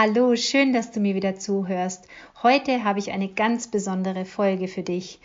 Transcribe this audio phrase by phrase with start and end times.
[0.00, 2.06] Hallo, schön, dass du mir wieder zuhörst.
[2.44, 5.18] Heute habe ich eine ganz besondere Folge für dich.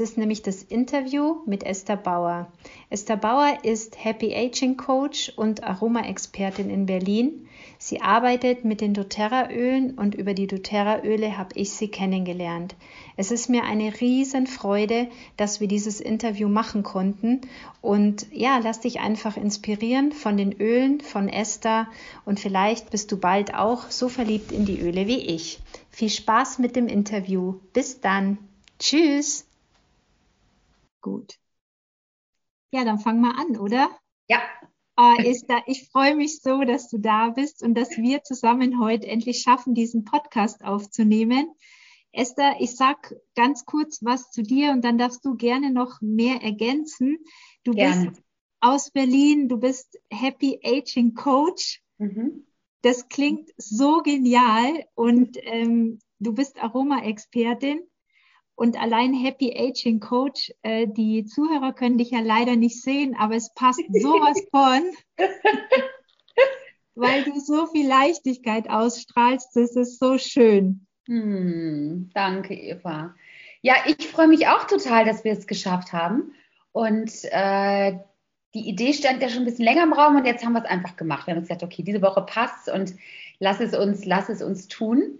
[0.00, 2.50] Ist nämlich das Interview mit Esther Bauer.
[2.88, 7.46] Esther Bauer ist Happy Aging Coach und Aroma-Expertin in Berlin.
[7.78, 12.76] Sie arbeitet mit den doTERRA-Ölen und über die doTERRA-Öle habe ich sie kennengelernt.
[13.18, 17.42] Es ist mir eine Riesenfreude, dass wir dieses Interview machen konnten.
[17.82, 21.86] Und ja, lass dich einfach inspirieren von den Ölen von Esther
[22.24, 25.58] und vielleicht bist du bald auch so verliebt in die Öle wie ich.
[25.90, 27.56] Viel Spaß mit dem Interview.
[27.74, 28.38] Bis dann.
[28.78, 29.49] Tschüss.
[31.00, 31.38] Gut.
[32.72, 33.90] Ja, dann fang mal an, oder?
[34.28, 34.40] Ja.
[34.96, 39.06] Oh, Esther, ich freue mich so, dass du da bist und dass wir zusammen heute
[39.06, 41.54] endlich schaffen, diesen Podcast aufzunehmen.
[42.12, 46.42] Esther, ich sag ganz kurz was zu dir und dann darfst du gerne noch mehr
[46.42, 47.18] ergänzen.
[47.64, 48.10] Du gerne.
[48.10, 48.22] bist
[48.60, 51.82] aus Berlin, du bist Happy Aging Coach.
[51.98, 52.46] Mhm.
[52.82, 57.80] Das klingt so genial und ähm, du bist Aroma-Expertin.
[58.60, 63.34] Und allein Happy Aging Coach, äh, die Zuhörer können dich ja leider nicht sehen, aber
[63.34, 64.82] es passt sowas von,
[66.94, 69.56] weil du so viel Leichtigkeit ausstrahlst.
[69.56, 70.86] Das ist so schön.
[71.06, 73.14] Hm, danke, Eva.
[73.62, 76.34] Ja, ich freue mich auch total, dass wir es geschafft haben.
[76.72, 77.98] Und äh,
[78.52, 80.68] die Idee stand ja schon ein bisschen länger im Raum und jetzt haben wir es
[80.68, 81.26] einfach gemacht.
[81.26, 82.92] Wir haben gesagt, okay, diese Woche passt und
[83.38, 85.18] lass es uns, lass es uns tun.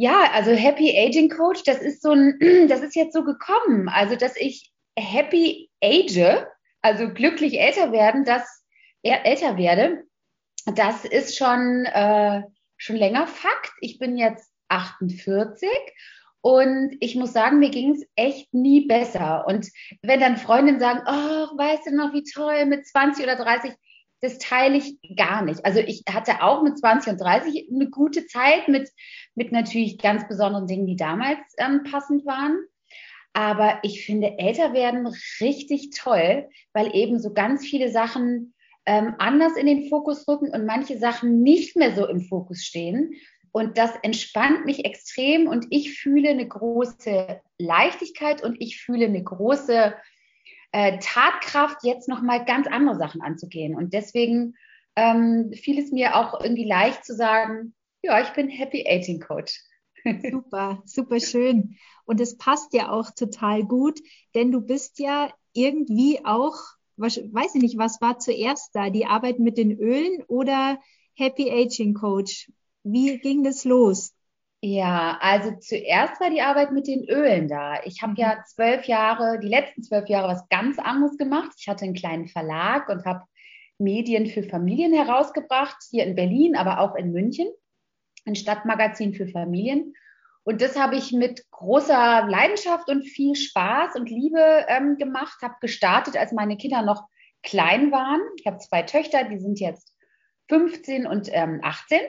[0.00, 2.38] Ja, also Happy Aging Coach, das ist so ein,
[2.68, 3.88] das ist jetzt so gekommen.
[3.88, 6.46] Also, dass ich happy age,
[6.82, 8.62] also glücklich älter werden, dass
[9.02, 10.04] er älter werde,
[10.66, 12.42] das ist schon, äh,
[12.76, 13.72] schon länger Fakt.
[13.80, 15.68] Ich bin jetzt 48
[16.42, 19.46] und ich muss sagen, mir ging es echt nie besser.
[19.48, 19.68] Und
[20.02, 23.72] wenn dann Freundinnen sagen, oh, weißt du noch, wie toll mit 20 oder 30,
[24.20, 25.64] das teile ich gar nicht.
[25.64, 28.90] Also ich hatte auch mit 20 und 30 eine gute Zeit mit,
[29.38, 32.58] mit natürlich ganz besonderen Dingen, die damals ähm, passend waren.
[33.32, 35.06] Aber ich finde älter werden
[35.40, 38.52] richtig toll, weil eben so ganz viele Sachen
[38.84, 43.14] ähm, anders in den Fokus rücken und manche Sachen nicht mehr so im Fokus stehen.
[43.52, 49.22] Und das entspannt mich extrem und ich fühle eine große Leichtigkeit und ich fühle eine
[49.22, 49.94] große
[50.72, 53.74] äh, Tatkraft, jetzt nochmal ganz andere Sachen anzugehen.
[53.74, 54.54] Und deswegen
[54.96, 59.60] ähm, fiel es mir auch irgendwie leicht zu sagen, ja, ich bin Happy Aging Coach.
[60.30, 61.76] Super, super schön.
[62.04, 63.98] Und es passt ja auch total gut,
[64.34, 66.54] denn du bist ja irgendwie auch,
[66.96, 68.90] weiß ich nicht, was war zuerst da?
[68.90, 70.78] Die Arbeit mit den Ölen oder
[71.14, 72.50] Happy Aging Coach?
[72.84, 74.14] Wie ging das los?
[74.60, 77.80] Ja, also zuerst war die Arbeit mit den Ölen da.
[77.84, 78.40] Ich habe ja mhm.
[78.46, 81.52] zwölf Jahre, die letzten zwölf Jahre was ganz anderes gemacht.
[81.58, 83.24] Ich hatte einen kleinen Verlag und habe
[83.78, 87.46] Medien für Familien herausgebracht, hier in Berlin, aber auch in München,
[88.28, 89.94] ein Stadtmagazin für Familien.
[90.44, 95.56] Und das habe ich mit großer Leidenschaft und viel Spaß und Liebe ähm, gemacht, habe
[95.60, 97.06] gestartet, als meine Kinder noch
[97.42, 98.20] klein waren.
[98.38, 99.92] Ich habe zwei Töchter, die sind jetzt
[100.48, 102.00] 15 und ähm, 18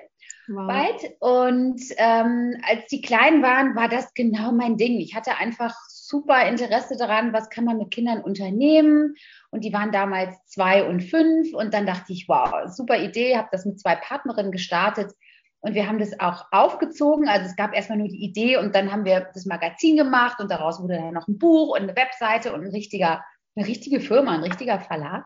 [0.47, 0.67] wow.
[0.67, 1.15] weit.
[1.19, 4.99] Und ähm, als die klein waren, war das genau mein Ding.
[4.99, 9.15] Ich hatte einfach super Interesse daran, was kann man mit Kindern unternehmen.
[9.51, 11.53] Und die waren damals zwei und fünf.
[11.53, 15.13] Und dann dachte ich, wow, super Idee, habe das mit zwei Partnerinnen gestartet.
[15.61, 17.27] Und wir haben das auch aufgezogen.
[17.27, 20.49] Also es gab erstmal nur die Idee und dann haben wir das Magazin gemacht und
[20.49, 23.23] daraus wurde dann noch ein Buch und eine Webseite und ein richtiger,
[23.55, 25.25] eine richtige Firma, ein richtiger Verlag.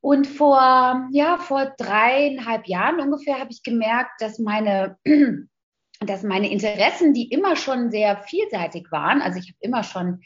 [0.00, 4.96] Und vor, ja, vor dreieinhalb Jahren ungefähr habe ich gemerkt, dass meine,
[6.00, 10.20] dass meine Interessen, die immer schon sehr vielseitig waren, also ich habe immer schon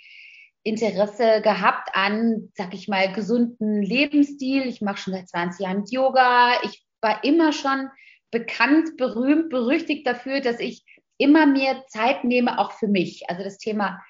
[0.64, 4.66] Interesse gehabt an, sag ich mal, gesunden Lebensstil.
[4.66, 6.52] Ich mache schon seit 20 Jahren Yoga.
[6.62, 7.88] Ich war immer schon
[8.32, 10.84] bekannt, berühmt, berüchtigt dafür, dass ich
[11.19, 13.31] immer mehr Zeit nehme, auch für mich.
[13.31, 14.02] Also das Thema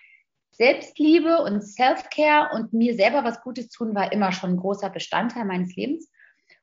[0.53, 5.45] Selbstliebe und Self-Care und mir selber was Gutes tun war immer schon ein großer Bestandteil
[5.45, 6.11] meines Lebens.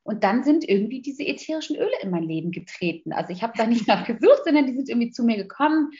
[0.02, 3.12] Und dann sind irgendwie diese ätherischen Öle in mein Leben getreten.
[3.12, 5.90] Also ich habe da nicht nach gesucht, sondern die sind irgendwie zu mir gekommen.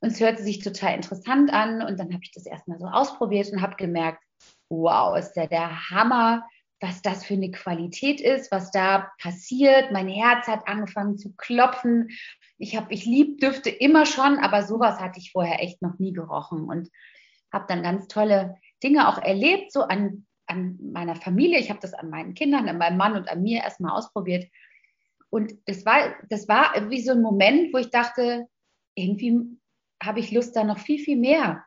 [0.00, 1.82] Und es hörte sich total interessant an.
[1.82, 4.22] Und dann habe ich das erstmal so ausprobiert und habe gemerkt,
[4.68, 6.44] wow, ist ja der Hammer,
[6.82, 9.92] was das für eine Qualität ist, was da passiert.
[9.92, 12.10] Mein Herz hat angefangen zu klopfen.
[12.58, 16.12] Ich habe, ich lieb Düfte immer schon, aber sowas hatte ich vorher echt noch nie
[16.12, 16.90] gerochen und
[17.52, 21.60] habe dann ganz tolle Dinge auch erlebt, so an, an meiner Familie.
[21.60, 24.50] Ich habe das an meinen Kindern, an meinem Mann und an mir erstmal ausprobiert.
[25.30, 28.48] Und das war, das war wie so ein Moment, wo ich dachte,
[28.96, 29.38] irgendwie
[30.02, 31.64] habe ich Lust, da noch viel, viel mehr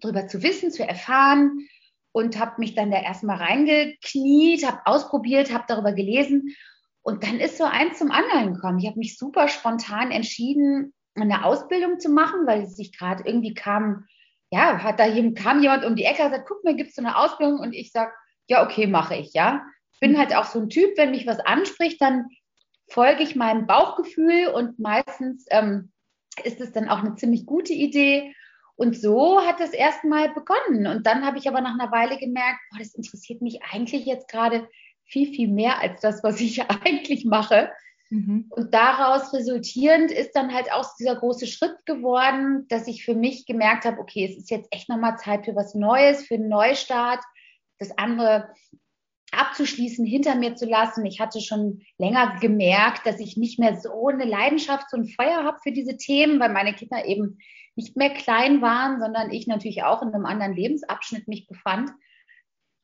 [0.00, 1.66] drüber zu wissen, zu erfahren
[2.12, 6.54] und habe mich dann da erstmal reingekniet, habe ausprobiert, habe darüber gelesen
[7.02, 8.78] und dann ist so eins zum anderen gekommen.
[8.78, 13.54] Ich habe mich super spontan entschieden, eine Ausbildung zu machen, weil es sich gerade irgendwie
[13.54, 14.06] kam,
[14.50, 17.02] ja, hat da kam jemand um die Ecke und sagt, guck mal, gibt es so
[17.02, 17.60] eine Ausbildung?
[17.60, 18.12] Und ich sage,
[18.46, 19.64] ja, okay, mache ich, ja.
[20.00, 22.26] Bin halt auch so ein Typ, wenn mich was anspricht, dann
[22.88, 25.92] folge ich meinem Bauchgefühl und meistens ähm,
[26.44, 28.34] ist es dann auch eine ziemlich gute Idee.
[28.78, 30.86] Und so hat es erstmal begonnen.
[30.86, 34.28] Und dann habe ich aber nach einer Weile gemerkt, boah, das interessiert mich eigentlich jetzt
[34.28, 34.68] gerade
[35.04, 37.72] viel, viel mehr als das, was ich eigentlich mache.
[38.10, 38.46] Mhm.
[38.50, 43.46] Und daraus resultierend ist dann halt auch dieser große Schritt geworden, dass ich für mich
[43.46, 47.24] gemerkt habe, okay, es ist jetzt echt nochmal Zeit für was Neues, für einen Neustart.
[47.80, 48.48] Das andere
[49.32, 51.04] abzuschließen, hinter mir zu lassen.
[51.06, 55.44] Ich hatte schon länger gemerkt, dass ich nicht mehr so eine Leidenschaft, so ein Feuer
[55.44, 57.38] habe für diese Themen, weil meine Kinder eben
[57.76, 61.90] nicht mehr klein waren, sondern ich natürlich auch in einem anderen Lebensabschnitt mich befand.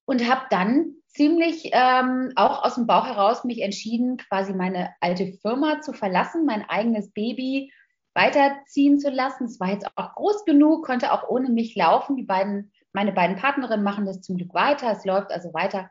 [0.06, 5.32] Und habe dann ziemlich ähm, auch aus dem Bauch heraus mich entschieden, quasi meine alte
[5.40, 7.72] Firma zu verlassen, mein eigenes Baby
[8.14, 9.44] weiterziehen zu lassen.
[9.44, 12.16] Es war jetzt auch groß genug, konnte auch ohne mich laufen.
[12.16, 14.92] Die beiden, meine beiden Partnerinnen machen das zum Glück weiter.
[14.92, 15.90] Es läuft also weiter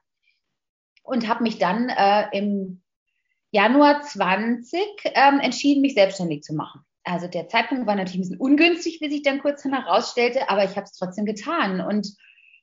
[1.03, 2.81] und habe mich dann äh, im
[3.51, 4.81] Januar 20
[5.13, 6.81] ähm, entschieden, mich selbstständig zu machen.
[7.03, 10.71] Also der Zeitpunkt war natürlich ein bisschen ungünstig, wie sich dann kurz herausstellte, aber ich
[10.71, 11.81] habe es trotzdem getan.
[11.81, 12.15] Und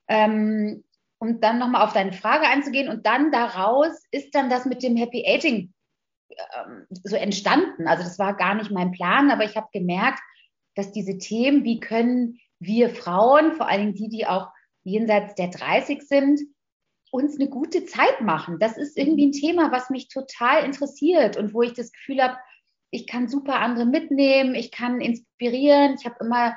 [0.09, 0.83] ähm,
[1.19, 4.97] um dann nochmal auf deine Frage einzugehen und dann daraus ist dann das mit dem
[4.97, 5.73] Happy Aging
[6.31, 7.87] ähm, so entstanden.
[7.87, 10.21] Also das war gar nicht mein Plan, aber ich habe gemerkt,
[10.75, 14.49] dass diese Themen, wie können wir Frauen, vor allem die, die auch
[14.83, 16.41] jenseits der 30 sind,
[17.11, 18.59] uns eine gute Zeit machen.
[18.59, 22.37] Das ist irgendwie ein Thema, was mich total interessiert und wo ich das Gefühl habe,
[22.91, 25.97] ich kann super andere mitnehmen, ich kann inspirieren.
[25.99, 26.57] Ich habe immer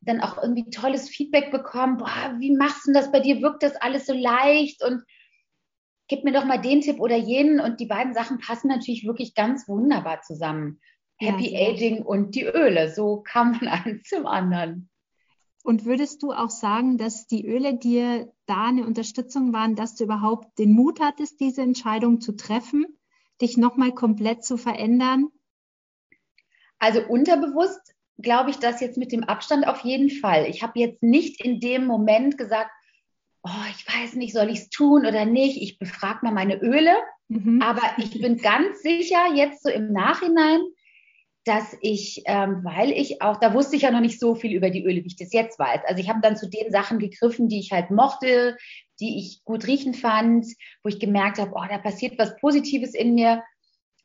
[0.00, 1.98] dann auch irgendwie tolles Feedback bekommen.
[1.98, 3.42] Boah, wie machst du das bei dir?
[3.42, 4.84] Wirkt das alles so leicht?
[4.84, 5.02] Und
[6.08, 7.60] gib mir doch mal den Tipp oder jenen.
[7.60, 10.80] Und die beiden Sachen passen natürlich wirklich ganz wunderbar zusammen.
[11.20, 12.92] Happy ja, Aging und die Öle.
[12.92, 14.88] So kam man eins zum anderen.
[15.64, 20.04] Und würdest du auch sagen, dass die Öle dir da eine Unterstützung waren, dass du
[20.04, 22.86] überhaupt den Mut hattest, diese Entscheidung zu treffen,
[23.40, 25.28] dich nochmal komplett zu verändern?
[26.78, 30.46] Also unterbewusst glaube ich das jetzt mit dem Abstand auf jeden Fall.
[30.46, 32.70] Ich habe jetzt nicht in dem Moment gesagt,
[33.42, 35.60] oh, ich weiß nicht, soll ich es tun oder nicht.
[35.62, 36.94] Ich befrage mal meine Öle.
[37.28, 37.62] Mhm.
[37.62, 40.60] Aber ich bin ganz sicher, jetzt so im Nachhinein,
[41.48, 44.68] dass ich, ähm, weil ich auch, da wusste ich ja noch nicht so viel über
[44.68, 45.80] die Öle, wie ich das jetzt weiß.
[45.86, 48.56] Also ich habe dann zu den Sachen gegriffen, die ich halt mochte,
[49.00, 50.46] die ich gut riechen fand,
[50.82, 53.42] wo ich gemerkt habe, oh, da passiert was Positives in mir.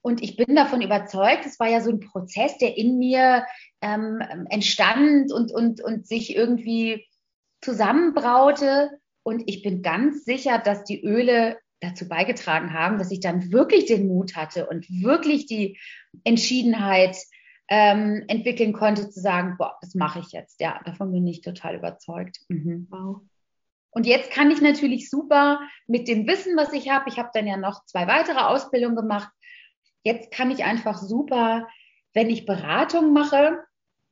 [0.01, 3.45] Und ich bin davon überzeugt, es war ja so ein Prozess, der in mir
[3.81, 7.05] ähm, entstand und, und, und sich irgendwie
[7.61, 8.91] zusammenbraute.
[9.23, 13.85] Und ich bin ganz sicher, dass die Öle dazu beigetragen haben, dass ich dann wirklich
[13.85, 15.77] den Mut hatte und wirklich die
[16.23, 17.17] Entschiedenheit
[17.69, 20.59] ähm, entwickeln konnte, zu sagen, boah, das mache ich jetzt.
[20.59, 22.39] Ja, davon bin ich total überzeugt.
[22.49, 22.87] Mhm.
[22.89, 23.21] Wow.
[23.91, 27.47] Und jetzt kann ich natürlich super mit dem Wissen, was ich habe, ich habe dann
[27.47, 29.29] ja noch zwei weitere Ausbildungen gemacht.
[30.03, 31.67] Jetzt kann ich einfach super,
[32.13, 33.59] wenn ich Beratung mache,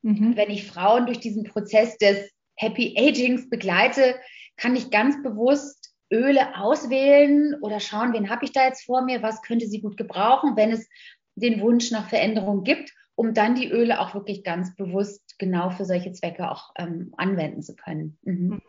[0.02, 0.36] mhm.
[0.36, 4.14] wenn ich Frauen durch diesen Prozess des Happy Agings begleite,
[4.56, 9.22] kann ich ganz bewusst Öle auswählen oder schauen, wen habe ich da jetzt vor mir,
[9.22, 10.88] was könnte sie gut gebrauchen, wenn es
[11.34, 15.84] den Wunsch nach Veränderung gibt, um dann die Öle auch wirklich ganz bewusst genau für
[15.84, 18.18] solche Zwecke auch ähm, anwenden zu können.
[18.22, 18.60] Mhm.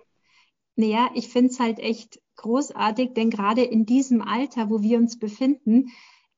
[0.76, 5.20] Naja, ich finde es halt echt großartig, denn gerade in diesem Alter, wo wir uns
[5.20, 5.90] befinden,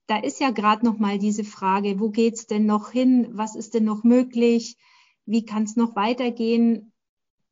[0.07, 3.29] da ist ja gerade noch mal diese Frage, wo geht es denn noch hin?
[3.31, 4.77] Was ist denn noch möglich?
[5.25, 6.91] Wie kann es noch weitergehen?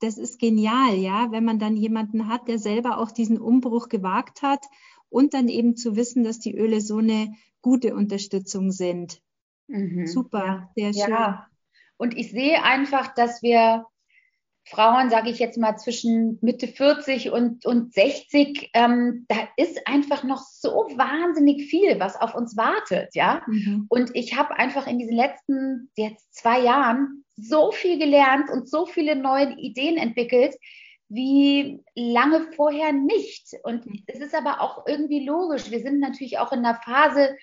[0.03, 4.41] das ist genial, ja, wenn man dann jemanden hat, der selber auch diesen Umbruch gewagt
[4.41, 4.65] hat
[5.07, 9.21] und dann eben zu wissen, dass die Öle so eine gute Unterstützung sind.
[9.73, 10.05] Mhm.
[10.05, 11.09] Super, sehr schön.
[11.09, 11.47] Ja.
[11.97, 13.85] Und ich sehe einfach, dass wir
[14.65, 20.23] Frauen, sage ich jetzt mal, zwischen Mitte 40 und, und 60, ähm, da ist einfach
[20.23, 23.41] noch so wahnsinnig viel, was auf uns wartet, ja.
[23.47, 23.87] Mhm.
[23.89, 28.85] Und ich habe einfach in diesen letzten jetzt zwei Jahren so viel gelernt und so
[28.85, 30.55] viele neue Ideen entwickelt,
[31.09, 33.55] wie lange vorher nicht.
[33.63, 35.71] Und es ist aber auch irgendwie logisch.
[35.71, 37.35] Wir sind natürlich auch in einer Phase,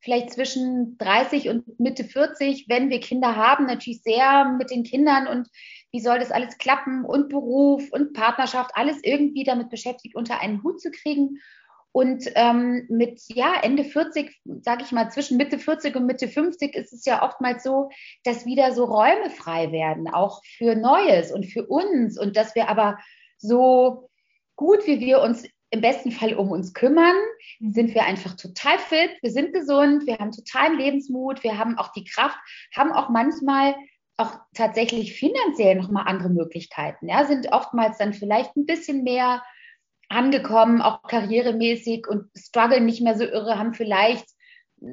[0.00, 5.26] vielleicht zwischen 30 und Mitte 40, wenn wir Kinder haben, natürlich sehr mit den Kindern
[5.26, 5.48] und
[5.90, 10.62] wie soll das alles klappen und Beruf und Partnerschaft, alles irgendwie damit beschäftigt, unter einen
[10.62, 11.38] Hut zu kriegen.
[11.90, 16.74] Und ähm, mit ja, Ende 40, sage ich mal, zwischen Mitte 40 und Mitte 50
[16.76, 17.88] ist es ja oftmals so,
[18.24, 22.20] dass wieder so Räume frei werden, auch für Neues und für uns.
[22.20, 22.98] Und dass wir aber
[23.38, 24.10] so
[24.54, 27.16] gut, wie wir uns im besten Fall um uns kümmern,
[27.60, 27.72] mhm.
[27.72, 31.92] sind wir einfach total fit, wir sind gesund, wir haben totalen Lebensmut, wir haben auch
[31.92, 32.38] die Kraft,
[32.74, 33.74] haben auch manchmal
[34.16, 39.42] auch tatsächlich finanziell nochmal andere Möglichkeiten, ja, sind oftmals dann vielleicht ein bisschen mehr
[40.08, 44.26] angekommen, auch karrieremäßig und strugglen nicht mehr so irre, haben vielleicht
[44.80, 44.86] äh,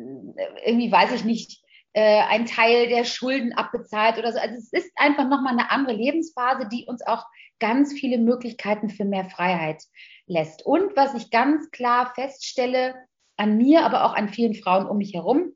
[0.65, 1.64] irgendwie, weiß ich nicht,
[1.95, 4.39] äh, einen Teil der Schulden abbezahlt oder so.
[4.39, 7.25] Also es ist einfach nochmal eine andere Lebensphase, die uns auch
[7.59, 9.81] ganz viele Möglichkeiten für mehr Freiheit
[10.27, 10.65] lässt.
[10.65, 12.95] Und was ich ganz klar feststelle,
[13.37, 15.53] an mir, aber auch an vielen Frauen um mich herum,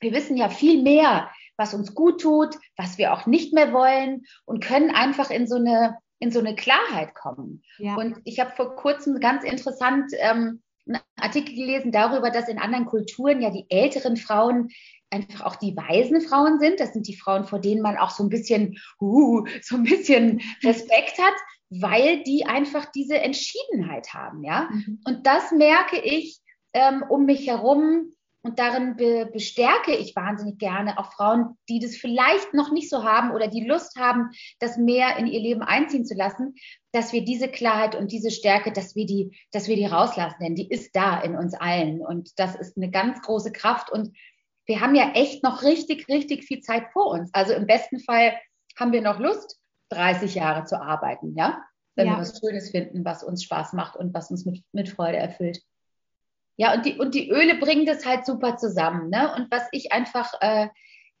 [0.00, 4.24] wir wissen ja viel mehr, was uns gut tut, was wir auch nicht mehr wollen
[4.44, 7.62] und können einfach in so eine, in so eine Klarheit kommen.
[7.78, 7.96] Ja.
[7.96, 12.86] Und ich habe vor kurzem ganz interessant ähm, einen Artikel gelesen darüber, dass in anderen
[12.86, 14.68] Kulturen ja die älteren Frauen
[15.10, 16.80] einfach auch die weisen Frauen sind.
[16.80, 20.40] Das sind die Frauen, vor denen man auch so ein bisschen, uh, so ein bisschen
[20.62, 21.34] Respekt hat,
[21.70, 24.68] weil die einfach diese Entschiedenheit haben, ja.
[24.70, 25.00] Mhm.
[25.04, 26.40] Und das merke ich
[26.72, 28.12] ähm, um mich herum
[28.42, 33.04] und darin be bestärke ich wahnsinnig gerne auch Frauen, die das vielleicht noch nicht so
[33.04, 36.54] haben oder die Lust haben, das mehr in ihr Leben einziehen zu lassen,
[36.92, 40.54] dass wir diese Klarheit und diese Stärke, dass wir die, dass wir die rauslassen, denn
[40.54, 44.16] die ist da in uns allen und das ist eine ganz große Kraft und
[44.70, 47.28] wir haben ja echt noch richtig, richtig viel Zeit vor uns.
[47.34, 48.38] Also im besten Fall
[48.78, 49.58] haben wir noch Lust,
[49.88, 51.60] 30 Jahre zu arbeiten, ja?
[51.96, 52.12] Wenn ja.
[52.12, 55.60] wir was Schönes finden, was uns Spaß macht und was uns mit, mit Freude erfüllt.
[56.56, 59.10] Ja, und die, und die Öle bringen das halt super zusammen.
[59.10, 59.34] Ne?
[59.34, 60.68] Und was ich einfach äh,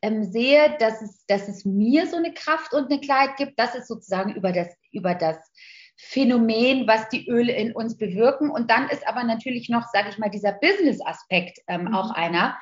[0.00, 3.74] ähm, sehe, dass es, dass es mir so eine Kraft und eine Klarheit gibt, das
[3.74, 5.38] ist sozusagen über das, über das
[5.96, 8.48] Phänomen, was die Öle in uns bewirken.
[8.48, 11.94] Und dann ist aber natürlich noch, sage ich mal, dieser Business-Aspekt ähm, mhm.
[11.94, 12.56] auch einer,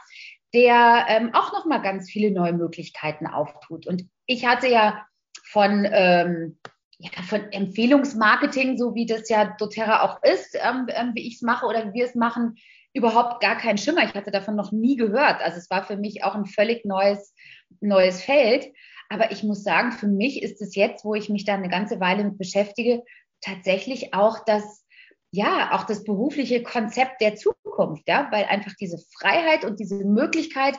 [0.55, 3.87] der ähm, auch noch mal ganz viele neue Möglichkeiten auftut.
[3.87, 5.07] Und ich hatte ja
[5.45, 6.59] von ähm,
[6.99, 11.43] ja, von Empfehlungsmarketing, so wie das ja doTERRA auch ist, ähm, ähm, wie ich es
[11.43, 12.57] mache oder wie wir es machen,
[12.93, 14.02] überhaupt gar keinen Schimmer.
[14.05, 15.40] Ich hatte davon noch nie gehört.
[15.40, 17.35] Also es war für mich auch ein völlig neues,
[17.81, 18.73] neues Feld.
[19.09, 22.00] Aber ich muss sagen, für mich ist es jetzt, wo ich mich da eine ganze
[22.00, 23.05] Weile mit beschäftige,
[23.40, 24.85] tatsächlich auch das,
[25.31, 30.79] ja, auch das berufliche Konzept der Zukunft, ja, weil einfach diese Freiheit und diese Möglichkeit,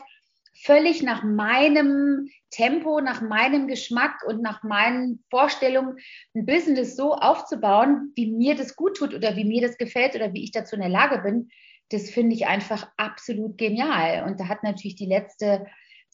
[0.62, 5.98] völlig nach meinem Tempo, nach meinem Geschmack und nach meinen Vorstellungen
[6.36, 10.34] ein Business so aufzubauen, wie mir das gut tut oder wie mir das gefällt oder
[10.34, 11.50] wie ich dazu in der Lage bin,
[11.90, 14.26] das finde ich einfach absolut genial.
[14.28, 15.66] Und da hat natürlich die letzte,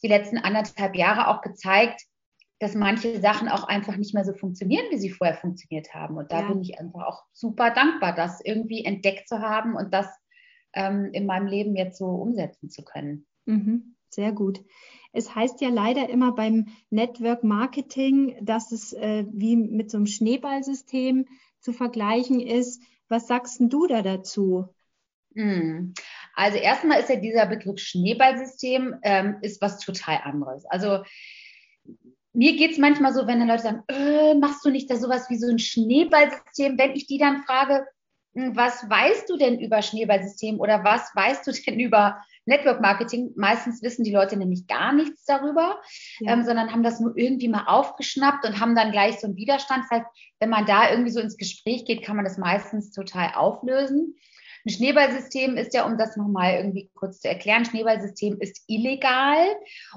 [0.02, 2.02] die letzten anderthalb Jahre auch gezeigt,
[2.58, 6.16] dass manche Sachen auch einfach nicht mehr so funktionieren, wie sie vorher funktioniert haben.
[6.16, 6.48] Und da ja.
[6.48, 10.06] bin ich einfach auch super dankbar, das irgendwie entdeckt zu haben und das
[10.72, 13.26] ähm, in meinem Leben jetzt so umsetzen zu können.
[13.44, 13.96] Mhm.
[14.08, 14.64] Sehr gut.
[15.12, 20.06] Es heißt ja leider immer beim Network Marketing, dass es äh, wie mit so einem
[20.06, 21.26] Schneeballsystem
[21.60, 22.82] zu vergleichen ist.
[23.08, 24.68] Was sagst du da dazu?
[25.34, 25.92] Hm.
[26.34, 30.64] Also erstmal ist ja dieser Begriff Schneeballsystem ähm, ist was total anderes.
[30.66, 31.02] Also
[32.36, 35.30] mir geht es manchmal so, wenn dann Leute sagen, äh, machst du nicht da sowas
[35.30, 36.78] wie so ein Schneeballsystem?
[36.78, 37.86] Wenn ich die dann frage,
[38.34, 43.32] hm, was weißt du denn über Schneeballsystem oder was weißt du denn über Network Marketing,
[43.36, 45.80] meistens wissen die Leute nämlich gar nichts darüber,
[46.20, 46.32] ja.
[46.32, 49.84] ähm, sondern haben das nur irgendwie mal aufgeschnappt und haben dann gleich so einen Widerstand.
[49.84, 50.06] Das heißt,
[50.38, 54.14] wenn man da irgendwie so ins Gespräch geht, kann man das meistens total auflösen.
[54.66, 59.38] Ein Schneeballsystem ist ja, um das nochmal irgendwie kurz zu erklären, Schneeballsystem ist illegal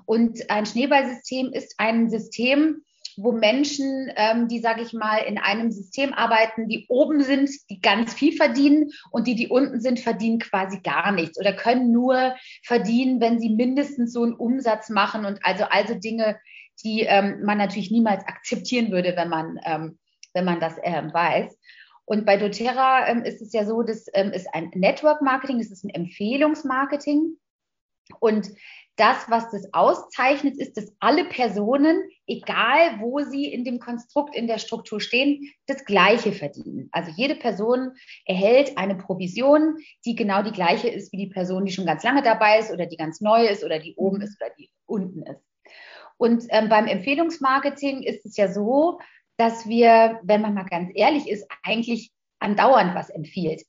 [0.06, 2.84] und ein Schneeballsystem ist ein System,
[3.18, 7.82] wo Menschen, ähm, die, sage ich mal, in einem System arbeiten, die oben sind, die
[7.82, 12.36] ganz viel verdienen und die, die unten sind, verdienen quasi gar nichts oder können nur
[12.64, 16.40] verdienen, wenn sie mindestens so einen Umsatz machen und also also Dinge,
[16.84, 19.98] die ähm, man natürlich niemals akzeptieren würde, wenn man, ähm,
[20.34, 21.58] wenn man das ähm, weiß.
[22.10, 25.70] Und bei doTERRA ähm, ist es ja so, das ähm, ist ein Network Marketing, das
[25.70, 27.38] ist ein Empfehlungsmarketing.
[28.20, 28.50] Und
[28.96, 34.48] das, was das auszeichnet, ist, dass alle Personen, egal wo sie in dem Konstrukt, in
[34.48, 36.90] der Struktur stehen, das Gleiche verdienen.
[36.94, 37.92] Also jede Person
[38.26, 42.24] erhält eine Provision, die genau die gleiche ist wie die Person, die schon ganz lange
[42.24, 45.46] dabei ist oder die ganz neu ist oder die oben ist oder die unten ist.
[46.18, 48.98] Und ähm, beim Empfehlungsmarketing ist es ja so,
[49.40, 53.64] dass wir, wenn man mal ganz ehrlich ist, eigentlich andauernd was empfiehlt.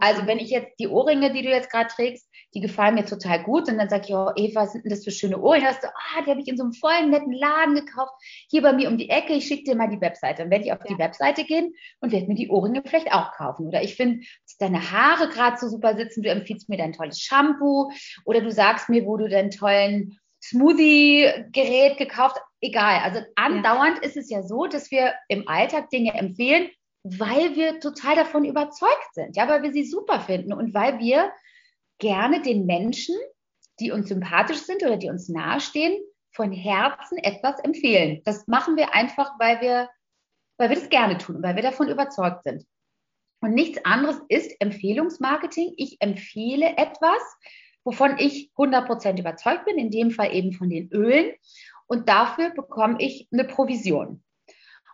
[0.00, 3.42] Also wenn ich jetzt die Ohrringe, die du jetzt gerade trägst, die gefallen mir total
[3.42, 5.66] gut und dann sage ich, oh Eva, was sind denn das für schöne Ohrringe?
[5.66, 8.12] Hast du, ah, die habe ich in so einem vollen netten Laden gekauft,
[8.50, 10.42] hier bei mir um die Ecke, ich schicke dir mal die Webseite.
[10.42, 10.94] Dann werde ich auf ja.
[10.94, 13.68] die Webseite gehen und werde mir die Ohrringe vielleicht auch kaufen.
[13.68, 17.20] Oder ich finde, dass deine Haare gerade so super sitzen, du empfiehlst mir dein tolles
[17.20, 17.90] Shampoo
[18.24, 22.36] oder du sagst mir, wo du deinen tollen Smoothie-Gerät gekauft.
[22.60, 23.00] Egal.
[23.02, 24.02] Also andauernd ja.
[24.02, 26.70] ist es ja so, dass wir im Alltag Dinge empfehlen,
[27.02, 31.30] weil wir total davon überzeugt sind, ja, weil wir sie super finden und weil wir
[31.98, 33.14] gerne den Menschen,
[33.80, 35.96] die uns sympathisch sind oder die uns nahestehen,
[36.32, 38.20] von Herzen etwas empfehlen.
[38.24, 39.88] Das machen wir einfach, weil wir,
[40.58, 42.66] weil wir das gerne tun, weil wir davon überzeugt sind.
[43.40, 45.74] Und nichts anderes ist Empfehlungsmarketing.
[45.76, 47.20] Ich empfehle etwas,
[47.84, 51.32] wovon ich 100% überzeugt bin, in dem Fall eben von den Ölen.
[51.86, 54.22] Und dafür bekomme ich eine Provision.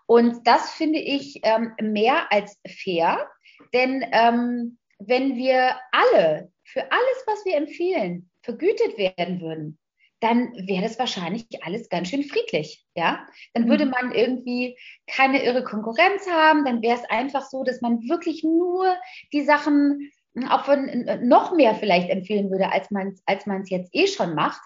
[0.06, 3.28] Und das finde ich ähm, mehr als fair,
[3.72, 9.78] denn ähm, wenn wir alle für alles, was wir empfehlen, vergütet werden würden,
[10.20, 12.84] dann wäre das wahrscheinlich alles ganz schön friedlich.
[12.94, 13.92] Ja, dann würde mhm.
[13.92, 16.64] man irgendwie keine irre Konkurrenz haben.
[16.64, 18.94] Dann wäre es einfach so, dass man wirklich nur
[19.32, 20.10] die Sachen
[20.48, 24.34] auch von äh, noch mehr vielleicht empfehlen würde, als man es als jetzt eh schon
[24.34, 24.60] macht.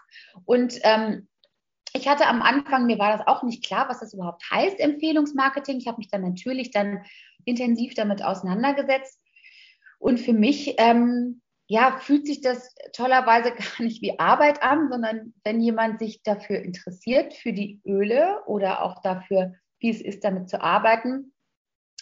[0.44, 1.28] Und ähm,
[1.94, 5.78] ich hatte am Anfang, mir war das auch nicht klar, was das überhaupt heißt, Empfehlungsmarketing.
[5.78, 7.04] Ich habe mich dann natürlich dann
[7.44, 9.20] intensiv damit auseinandergesetzt.
[9.98, 15.34] Und für mich, ähm, ja, fühlt sich das tollerweise gar nicht wie Arbeit an, sondern
[15.44, 20.48] wenn jemand sich dafür interessiert, für die Öle oder auch dafür, wie es ist, damit
[20.48, 21.32] zu arbeiten,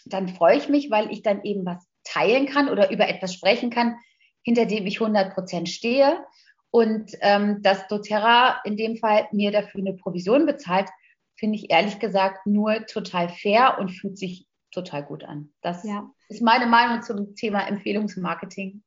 [0.05, 3.69] dann freue ich mich, weil ich dann eben was teilen kann oder über etwas sprechen
[3.69, 3.97] kann,
[4.43, 6.25] hinter dem ich 100 Prozent stehe.
[6.71, 10.89] Und ähm, dass doTERRA in dem Fall mir dafür eine Provision bezahlt,
[11.35, 15.53] finde ich ehrlich gesagt nur total fair und fühlt sich total gut an.
[15.61, 16.09] Das ja.
[16.29, 18.83] ist meine Meinung zum Thema Empfehlungsmarketing.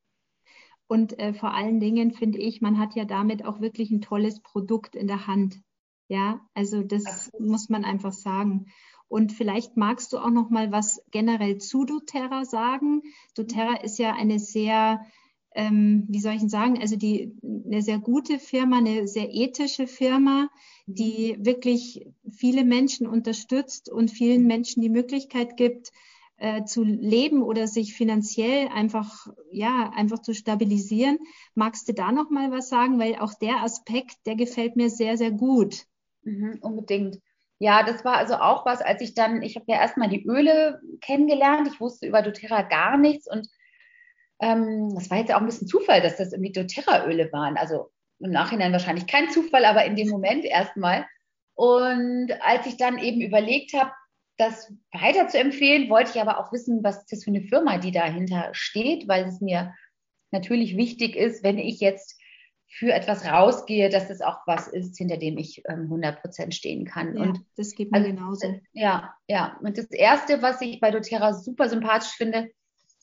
[0.88, 4.40] Und äh, vor allen Dingen finde ich, man hat ja damit auch wirklich ein tolles
[4.40, 5.61] Produkt in der Hand.
[6.09, 7.48] Ja, also das Absolut.
[7.48, 8.66] muss man einfach sagen.
[9.09, 13.03] Und vielleicht magst du auch noch mal was generell zu doTERRA sagen.
[13.35, 15.01] doTERRA ist ja eine sehr
[15.57, 19.87] ähm, wie soll ich denn sagen, also die, eine sehr gute Firma, eine sehr ethische
[19.87, 20.51] Firma,
[20.87, 25.92] die wirklich viele Menschen unterstützt und vielen Menschen die Möglichkeit gibt,
[26.37, 31.19] äh, zu leben oder sich finanziell einfach, ja, einfach zu stabilisieren.
[31.55, 32.99] Magst du da noch mal was sagen?
[32.99, 35.87] Weil auch der Aspekt, der gefällt mir sehr, sehr gut.
[36.23, 37.19] Mhm, unbedingt.
[37.59, 40.81] Ja, das war also auch was, als ich dann, ich habe ja erstmal die Öle
[41.01, 41.69] kennengelernt.
[41.73, 43.49] Ich wusste über doTERRA gar nichts und
[44.40, 47.57] ähm, das war jetzt auch ein bisschen Zufall, dass das irgendwie doTERRA-Öle waren.
[47.57, 51.07] Also im Nachhinein wahrscheinlich kein Zufall, aber in dem Moment erstmal.
[51.55, 53.90] Und als ich dann eben überlegt habe,
[54.37, 57.79] das weiter zu empfehlen, wollte ich aber auch wissen, was ist das für eine Firma,
[57.79, 59.75] die dahinter steht, weil es mir
[60.31, 62.15] natürlich wichtig ist, wenn ich jetzt
[62.78, 66.84] für etwas rausgehe, dass es auch was ist, hinter dem ich ähm, 100 Prozent stehen
[66.84, 67.16] kann.
[67.16, 68.60] Ja, und das geht mir also, genauso.
[68.74, 69.56] Ja, ja.
[69.62, 72.50] Und das Erste, was ich bei doTERRA super sympathisch finde,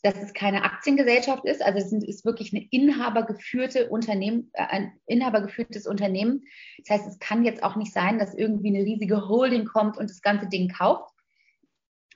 [0.04, 1.64] dass es keine Aktiengesellschaft ist.
[1.64, 6.44] Also es ist wirklich eine inhabergeführte Unternehmen, äh, ein inhabergeführtes Unternehmen.
[6.86, 10.08] Das heißt, es kann jetzt auch nicht sein, dass irgendwie eine riesige Holding kommt und
[10.08, 11.12] das ganze Ding kauft.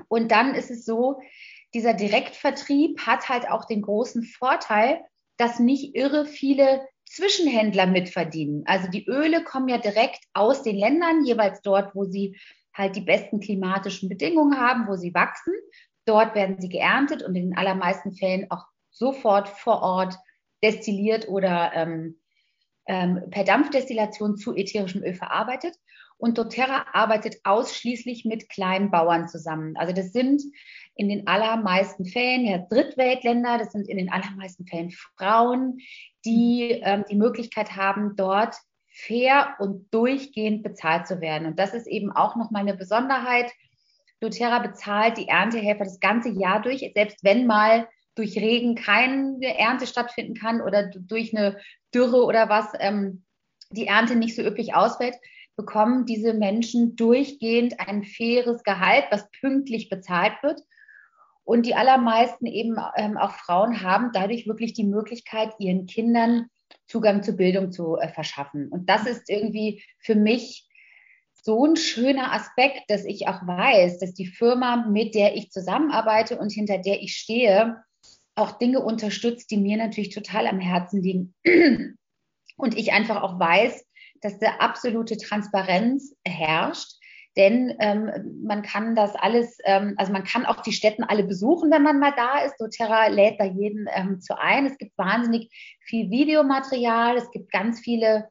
[0.10, 1.20] Und dann ist es so,
[1.74, 5.02] dieser Direktvertrieb hat halt auch den großen Vorteil,
[5.38, 6.86] dass nicht irre viele
[7.18, 8.64] Zwischenhändler mitverdienen.
[8.68, 12.38] Also die Öle kommen ja direkt aus den Ländern, jeweils dort, wo sie
[12.74, 15.54] halt die besten klimatischen Bedingungen haben, wo sie wachsen.
[16.06, 20.16] Dort werden sie geerntet und in den allermeisten Fällen auch sofort vor Ort
[20.64, 22.20] destilliert oder ähm,
[22.86, 25.76] ähm, per Dampfdestillation zu ätherischem Öl verarbeitet.
[26.18, 29.78] Und doTERRA arbeitet ausschließlich mit kleinen Bauern zusammen.
[29.78, 30.42] Also das sind
[30.96, 35.78] in den allermeisten Fällen ja Drittweltländer, das sind in den allermeisten Fällen Frauen,
[36.26, 38.56] die ähm, die Möglichkeit haben, dort
[38.88, 41.46] fair und durchgehend bezahlt zu werden.
[41.46, 43.52] Und das ist eben auch nochmal eine Besonderheit
[44.20, 49.86] doTERRA bezahlt die Erntehelfer das ganze Jahr durch, selbst wenn mal durch Regen keine Ernte
[49.86, 51.60] stattfinden kann oder durch eine
[51.94, 53.24] Dürre oder was ähm,
[53.70, 55.16] die Ernte nicht so üppig ausfällt,
[55.58, 60.62] bekommen diese Menschen durchgehend ein faires Gehalt, was pünktlich bezahlt wird.
[61.44, 66.48] Und die allermeisten eben ähm, auch Frauen haben dadurch wirklich die Möglichkeit, ihren Kindern
[66.88, 68.70] Zugang zur Bildung zu äh, verschaffen.
[68.70, 70.68] Und das ist irgendwie für mich
[71.42, 76.38] so ein schöner Aspekt, dass ich auch weiß, dass die Firma, mit der ich zusammenarbeite
[76.38, 77.78] und hinter der ich stehe,
[78.36, 81.34] auch Dinge unterstützt, die mir natürlich total am Herzen liegen.
[82.58, 83.87] Und ich einfach auch weiß,
[84.22, 86.98] dass da absolute Transparenz herrscht.
[87.38, 91.70] Denn ähm, man kann das alles, ähm, also man kann auch die Städten alle besuchen,
[91.70, 92.58] wenn man mal da ist.
[92.60, 94.66] doTERRA lädt da jeden ähm, zu ein.
[94.66, 95.52] Es gibt wahnsinnig
[95.86, 98.28] viel Videomaterial, es gibt ganz viele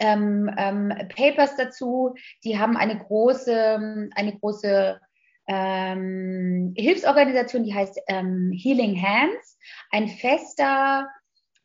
[0.00, 2.14] ähm, ähm, Papers dazu.
[2.42, 4.98] Die haben eine große, eine große
[5.46, 9.58] ähm, Hilfsorganisation, die heißt Healing Hands.
[9.92, 11.08] Ein fester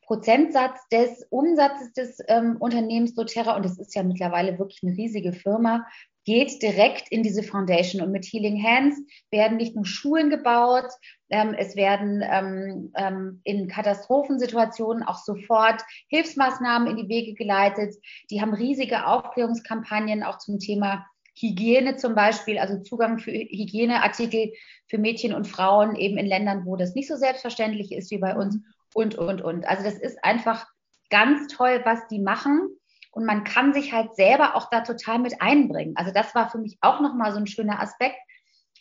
[0.10, 5.34] Prozentsatz des Umsatzes des ähm, Unternehmens doTERRA, und das ist ja mittlerweile wirklich eine riesige
[5.34, 5.86] Firma,
[6.26, 8.02] geht direkt in diese Foundation.
[8.02, 10.88] Und mit Healing Hands werden nicht nur Schulen gebaut,
[11.30, 17.94] ähm, es werden ähm, ähm, in Katastrophensituationen auch sofort Hilfsmaßnahmen in die Wege geleitet.
[18.32, 24.54] Die haben riesige Aufklärungskampagnen auch zum Thema Hygiene zum Beispiel, also Zugang für Hygieneartikel
[24.88, 28.36] für Mädchen und Frauen eben in Ländern, wo das nicht so selbstverständlich ist wie bei
[28.36, 28.58] uns
[28.94, 29.66] und, und, und.
[29.66, 30.68] Also das ist einfach
[31.10, 32.70] ganz toll, was die machen.
[33.12, 35.96] Und man kann sich halt selber auch da total mit einbringen.
[35.96, 38.18] Also das war für mich auch nochmal so ein schöner Aspekt.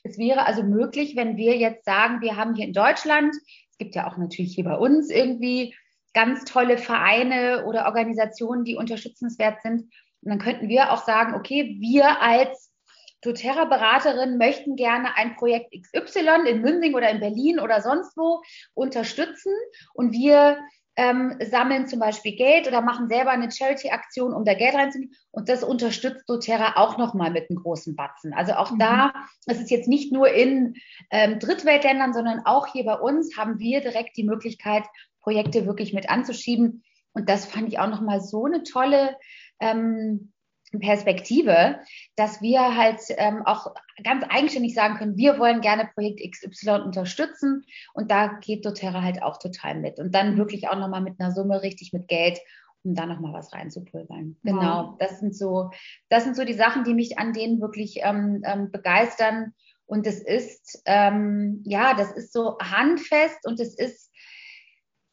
[0.02, 3.34] Es wäre also möglich, wenn wir jetzt sagen, wir haben hier in Deutschland,
[3.70, 5.74] es gibt ja auch natürlich hier bei uns irgendwie
[6.14, 9.82] ganz tolle Vereine oder Organisationen, die unterstützenswert sind.
[10.22, 12.67] Und dann könnten wir auch sagen, okay, wir als
[13.22, 18.42] doTERRA-Beraterin möchten gerne ein Projekt XY in Münsing oder in Berlin oder sonst wo
[18.74, 19.52] unterstützen
[19.94, 20.58] und wir
[20.98, 25.14] ähm, sammeln zum Beispiel Geld oder machen selber eine Charity-Aktion, um da Geld reinzunehmen.
[25.30, 28.34] Und das unterstützt doTERRA auch nochmal mit einem großen Batzen.
[28.34, 28.80] Also auch mhm.
[28.80, 29.12] da,
[29.46, 30.74] es ist jetzt nicht nur in
[31.12, 34.82] ähm, Drittweltländern, sondern auch hier bei uns haben wir direkt die Möglichkeit,
[35.20, 36.82] Projekte wirklich mit anzuschieben.
[37.12, 39.16] Und das fand ich auch nochmal so eine tolle
[39.60, 40.32] ähm,
[40.72, 41.80] Perspektive,
[42.16, 47.64] dass wir halt ähm, auch ganz eigenständig sagen können, wir wollen gerne Projekt XY unterstützen.
[47.94, 49.98] Und da geht doTERRA halt auch total mit.
[49.98, 52.38] Und dann wirklich auch nochmal mit einer Summe richtig mit Geld,
[52.84, 54.36] um da nochmal was reinzupulvern.
[54.42, 55.70] Genau, das sind so,
[56.08, 59.54] das sind so die Sachen, die mich an denen wirklich ähm, ähm, begeistern.
[59.86, 64.07] Und es ist, ähm, ja, das ist so handfest und es ist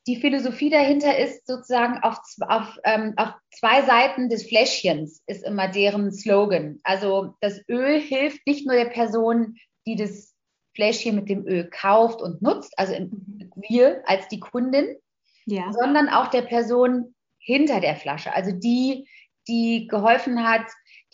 [0.07, 5.67] die Philosophie dahinter ist sozusagen auf, auf, ähm, auf zwei Seiten des Fläschchens ist immer
[5.67, 6.79] deren Slogan.
[6.83, 9.55] Also das Öl hilft nicht nur der Person,
[9.87, 10.35] die das
[10.75, 12.93] Fläschchen mit dem Öl kauft und nutzt, also
[13.55, 14.95] wir als die Kundin,
[15.45, 15.71] ja.
[15.71, 19.07] sondern auch der Person hinter der Flasche, also die,
[19.47, 20.65] die geholfen hat,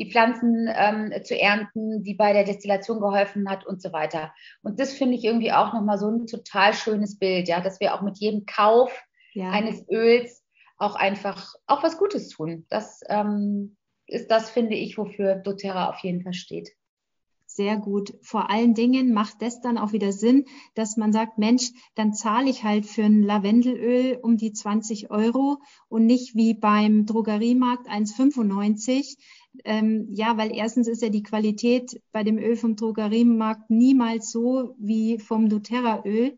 [0.01, 4.33] die Pflanzen ähm, zu ernten, die bei der Destillation geholfen hat und so weiter.
[4.63, 7.93] Und das finde ich irgendwie auch nochmal so ein total schönes Bild, ja, dass wir
[7.93, 8.91] auch mit jedem Kauf
[9.33, 9.51] ja.
[9.51, 10.43] eines Öls
[10.77, 12.65] auch einfach auch was Gutes tun.
[12.69, 16.69] Das ähm, ist das, finde ich, wofür doTERRA auf jeden Fall steht
[17.55, 18.13] sehr gut.
[18.21, 22.49] Vor allen Dingen macht das dann auch wieder Sinn, dass man sagt, Mensch, dann zahle
[22.49, 29.17] ich halt für ein Lavendelöl um die 20 Euro und nicht wie beim Drogeriemarkt 1,95.
[29.65, 34.75] Ähm, ja, weil erstens ist ja die Qualität bei dem Öl vom Drogeriemarkt niemals so
[34.79, 36.37] wie vom doTERRA-Öl.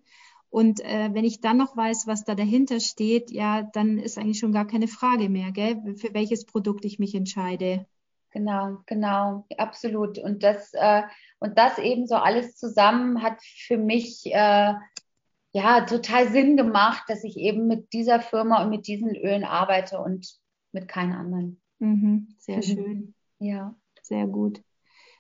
[0.50, 4.38] Und äh, wenn ich dann noch weiß, was da dahinter steht, ja, dann ist eigentlich
[4.38, 7.88] schon gar keine Frage mehr, gell, für welches Produkt ich mich entscheide.
[8.34, 10.18] Genau, genau, absolut.
[10.18, 11.04] Und das, äh,
[11.40, 14.74] und das eben so alles zusammen hat für mich äh,
[15.54, 20.00] ja total Sinn gemacht, dass ich eben mit dieser Firma und mit diesen Ölen arbeite
[20.00, 20.28] und
[20.72, 21.62] mit keinen anderen.
[21.78, 22.62] Mhm, sehr mhm.
[22.64, 23.16] schön.
[23.38, 23.76] Ja.
[24.02, 24.62] Sehr gut.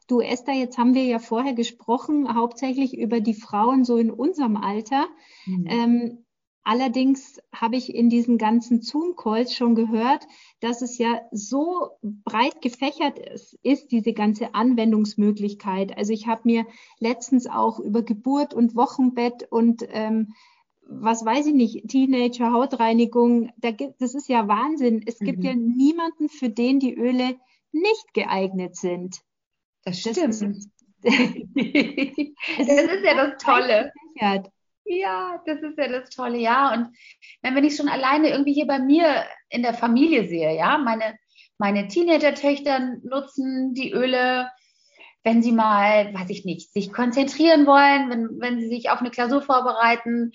[0.07, 4.57] Du, Esther, jetzt haben wir ja vorher gesprochen, hauptsächlich über die Frauen so in unserem
[4.57, 5.07] Alter.
[5.45, 5.67] Mhm.
[5.67, 6.22] Ähm,
[6.65, 10.25] Allerdings habe ich in diesen ganzen Zoom-Calls schon gehört,
[10.61, 15.97] dass es ja so breit gefächert ist, ist diese ganze Anwendungsmöglichkeit.
[15.97, 16.65] Also ich habe mir
[16.99, 20.33] letztens auch über Geburt und Wochenbett und ähm,
[20.85, 25.03] was weiß ich nicht, Teenager, Hautreinigung, da gibt, das ist ja Wahnsinn.
[25.05, 25.25] Es mhm.
[25.25, 27.35] gibt ja niemanden, für den die Öle
[27.71, 29.21] nicht geeignet sind.
[29.83, 30.17] Das stimmt.
[30.17, 30.69] Das ist,
[31.03, 33.91] das ist ja das Tolle.
[34.13, 34.49] Gefächert.
[34.85, 36.73] Ja, das ist ja das Tolle, ja.
[36.73, 36.89] Und
[37.41, 41.17] wenn ich schon alleine irgendwie hier bei mir in der Familie sehe, ja, meine,
[41.57, 44.49] meine Teenager-Töchter nutzen die Öle,
[45.23, 49.09] wenn sie mal, weiß ich nicht, sich konzentrieren wollen, wenn, wenn sie sich auf eine
[49.09, 50.33] Klausur vorbereiten,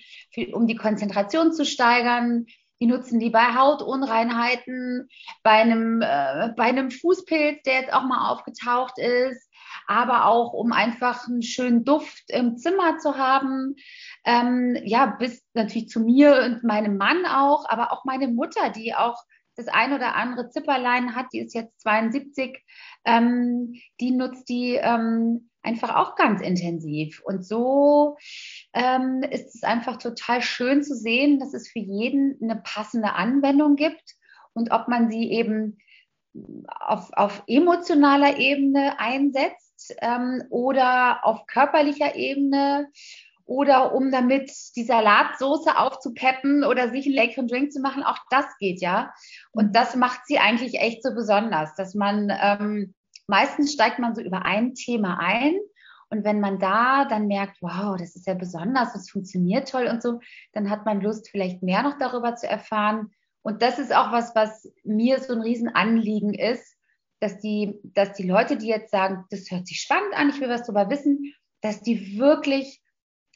[0.53, 2.47] um die Konzentration zu steigern.
[2.81, 5.09] Die nutzen die bei Hautunreinheiten,
[5.43, 9.48] bei einem, äh, bei einem Fußpilz, der jetzt auch mal aufgetaucht ist
[9.89, 13.75] aber auch um einfach einen schönen Duft im Zimmer zu haben.
[14.23, 18.93] Ähm, ja, bis natürlich zu mir und meinem Mann auch, aber auch meine Mutter, die
[18.93, 19.17] auch
[19.55, 22.63] das ein oder andere Zipperlein hat, die ist jetzt 72,
[23.03, 27.21] ähm, die nutzt die ähm, einfach auch ganz intensiv.
[27.25, 28.15] Und so
[28.73, 33.75] ähm, ist es einfach total schön zu sehen, dass es für jeden eine passende Anwendung
[33.75, 34.15] gibt
[34.53, 35.79] und ob man sie eben
[36.67, 39.58] auf, auf emotionaler Ebene einsetzt
[39.99, 42.89] ähm, oder auf körperlicher Ebene
[43.45, 48.45] oder um damit die Salatsoße aufzupeppen oder sich einen leckeren Drink zu machen, auch das
[48.59, 49.11] geht ja.
[49.51, 49.73] Und mhm.
[49.73, 52.93] das macht sie eigentlich echt so besonders, dass man ähm,
[53.27, 55.55] meistens steigt man so über ein Thema ein
[56.09, 60.01] und wenn man da dann merkt, wow, das ist ja besonders, das funktioniert toll und
[60.01, 60.19] so,
[60.53, 63.11] dann hat man Lust, vielleicht mehr noch darüber zu erfahren.
[63.41, 66.75] Und das ist auch was, was mir so ein Riesenanliegen ist,
[67.19, 70.49] dass die, dass die Leute, die jetzt sagen, das hört sich spannend an, ich will
[70.49, 72.81] was darüber wissen, dass die wirklich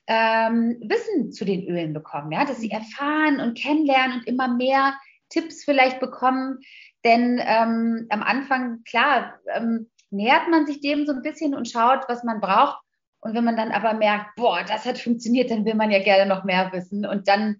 [0.07, 2.73] ähm, Wissen zu den Ölen bekommen, ja, dass sie mhm.
[2.73, 4.95] erfahren und kennenlernen und immer mehr
[5.29, 6.59] Tipps vielleicht bekommen.
[7.03, 12.07] Denn ähm, am Anfang, klar, ähm, nähert man sich dem so ein bisschen und schaut,
[12.07, 12.77] was man braucht.
[13.19, 16.25] Und wenn man dann aber merkt, boah, das hat funktioniert, dann will man ja gerne
[16.25, 17.05] noch mehr wissen.
[17.05, 17.57] Und dann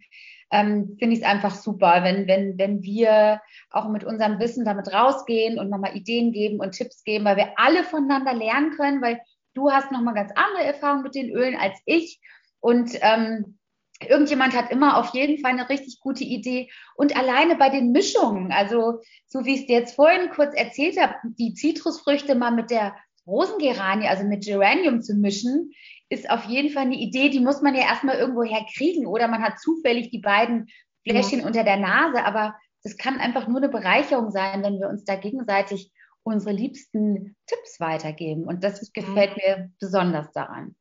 [0.54, 4.94] ähm, finde ich es einfach super, wenn, wenn, wenn wir auch mit unserem Wissen damit
[4.94, 9.20] rausgehen und nochmal Ideen geben und Tipps geben, weil wir alle voneinander lernen können, weil
[9.56, 12.22] du hast nochmal ganz andere Erfahrungen mit den Ölen als ich.
[12.60, 13.58] Und ähm,
[14.08, 16.70] irgendjemand hat immer auf jeden Fall eine richtig gute Idee.
[16.96, 21.02] Und alleine bei den Mischungen, also so wie ich es dir jetzt vorhin kurz erzählt
[21.02, 25.72] habe, die Zitrusfrüchte mal mit der Rosengeranie, also mit Geranium zu mischen,
[26.13, 29.41] ist auf jeden Fall eine Idee, die muss man ja erstmal irgendwo herkriegen oder man
[29.41, 30.67] hat zufällig die beiden
[31.04, 31.45] Fläschchen ja.
[31.45, 32.23] unter der Nase.
[32.23, 35.91] Aber das kann einfach nur eine Bereicherung sein, wenn wir uns da gegenseitig
[36.23, 38.43] unsere liebsten Tipps weitergeben.
[38.45, 40.76] Und das gefällt mir besonders daran.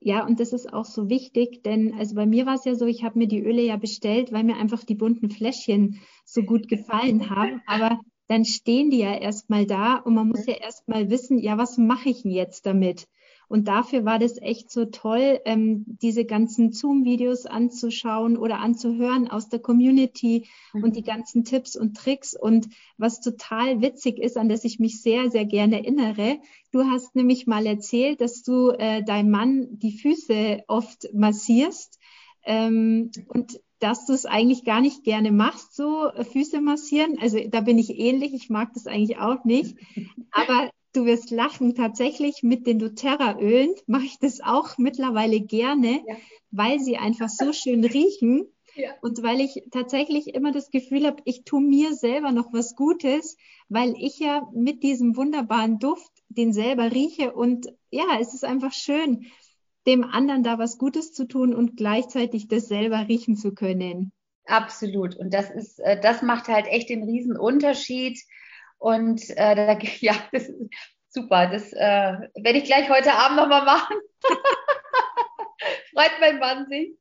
[0.00, 2.84] Ja, und das ist auch so wichtig, denn also bei mir war es ja so,
[2.84, 6.68] ich habe mir die Öle ja bestellt, weil mir einfach die bunten Fläschchen so gut
[6.68, 7.62] gefallen haben.
[7.66, 11.78] Aber dann stehen die ja erstmal da und man muss ja erstmal wissen, ja, was
[11.78, 13.06] mache ich denn jetzt damit?
[13.48, 19.48] Und dafür war das echt so toll, ähm, diese ganzen Zoom-Videos anzuschauen oder anzuhören aus
[19.48, 20.84] der Community mhm.
[20.84, 22.34] und die ganzen Tipps und Tricks.
[22.34, 26.38] Und was total witzig ist, an das ich mich sehr, sehr gerne erinnere,
[26.72, 31.98] du hast nämlich mal erzählt, dass du äh, deinem Mann die Füße oft massierst.
[32.46, 37.18] Ähm, und dass du es eigentlich gar nicht gerne machst, so Füße massieren.
[37.20, 39.76] Also da bin ich ähnlich, ich mag das eigentlich auch nicht.
[40.30, 46.16] Aber du wirst lachen, tatsächlich mit den doTERRA-Ölen mache ich das auch mittlerweile gerne, ja.
[46.50, 48.46] weil sie einfach so schön riechen.
[48.76, 48.90] Ja.
[49.02, 53.36] Und weil ich tatsächlich immer das Gefühl habe, ich tue mir selber noch was Gutes,
[53.68, 57.32] weil ich ja mit diesem wunderbaren Duft den selber rieche.
[57.34, 59.26] Und ja, es ist einfach schön,
[59.86, 64.10] dem anderen da was Gutes zu tun und gleichzeitig das selber riechen zu können.
[64.46, 65.16] Absolut.
[65.16, 68.18] Und das ist, äh, das macht halt echt den riesen Unterschied.
[68.78, 70.70] Und äh, da, ja, das ist
[71.08, 71.46] super.
[71.46, 73.96] Das äh, werde ich gleich heute Abend nochmal machen.
[75.94, 76.96] Freut mein Mann sich.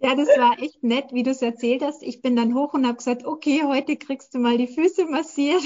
[0.00, 2.02] Ja, das war echt nett, wie du es erzählt hast.
[2.02, 5.62] Ich bin dann hoch und habe gesagt, okay, heute kriegst du mal die Füße massiert.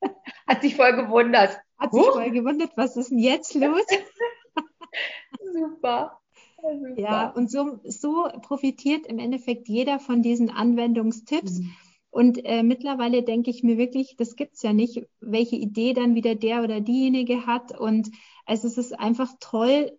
[0.46, 1.58] Hat sich voll gewundert.
[1.78, 3.82] Hat sich voll gewundert, was ist denn jetzt los?
[5.40, 6.20] Super.
[6.62, 7.00] Super.
[7.00, 11.60] Ja, und so, so profitiert im Endeffekt jeder von diesen Anwendungstipps.
[11.60, 11.74] Mhm.
[12.10, 16.34] Und äh, mittlerweile denke ich mir wirklich, das gibt's ja nicht, welche Idee dann wieder
[16.34, 17.78] der oder diejenige hat.
[17.78, 18.10] Und
[18.44, 19.96] also es ist einfach toll,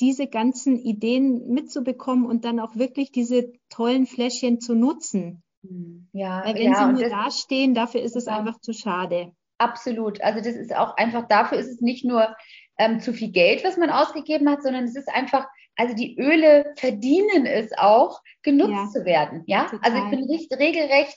[0.00, 5.42] diese ganzen Ideen mitzubekommen und dann auch wirklich diese tollen Fläschchen zu nutzen.
[5.62, 8.36] Hm, ja, Weil wenn ja, sie nur da stehen, dafür ist es ja.
[8.36, 9.32] einfach zu schade.
[9.58, 10.20] Absolut.
[10.20, 12.36] Also das ist auch einfach, dafür ist es nicht nur
[12.78, 16.74] ähm, zu viel Geld, was man ausgegeben hat, sondern es ist einfach, also die Öle
[16.76, 19.44] verdienen es auch, genutzt ja, zu werden.
[19.46, 19.80] Ja, total.
[19.82, 21.16] also ich bin richtig, regelrecht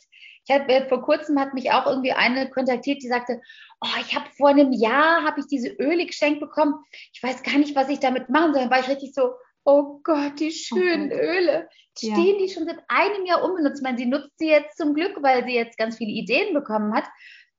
[0.50, 3.42] ich habe vor kurzem hat mich auch irgendwie eine kontaktiert, die sagte,
[3.82, 6.76] oh, ich habe vor einem Jahr habe ich diese Öle geschenkt bekommen.
[7.14, 8.64] Ich weiß gar nicht, was ich damit machen soll.
[8.64, 9.34] Dann war ich richtig so,
[9.64, 11.22] oh Gott, die schönen okay.
[11.22, 11.70] Öle.
[12.00, 12.16] Ja.
[12.16, 13.80] Stehen die schon seit einem Jahr unbenutzt?
[13.80, 16.96] Ich meine, sie nutzt sie jetzt zum Glück, weil sie jetzt ganz viele Ideen bekommen
[16.96, 17.06] hat.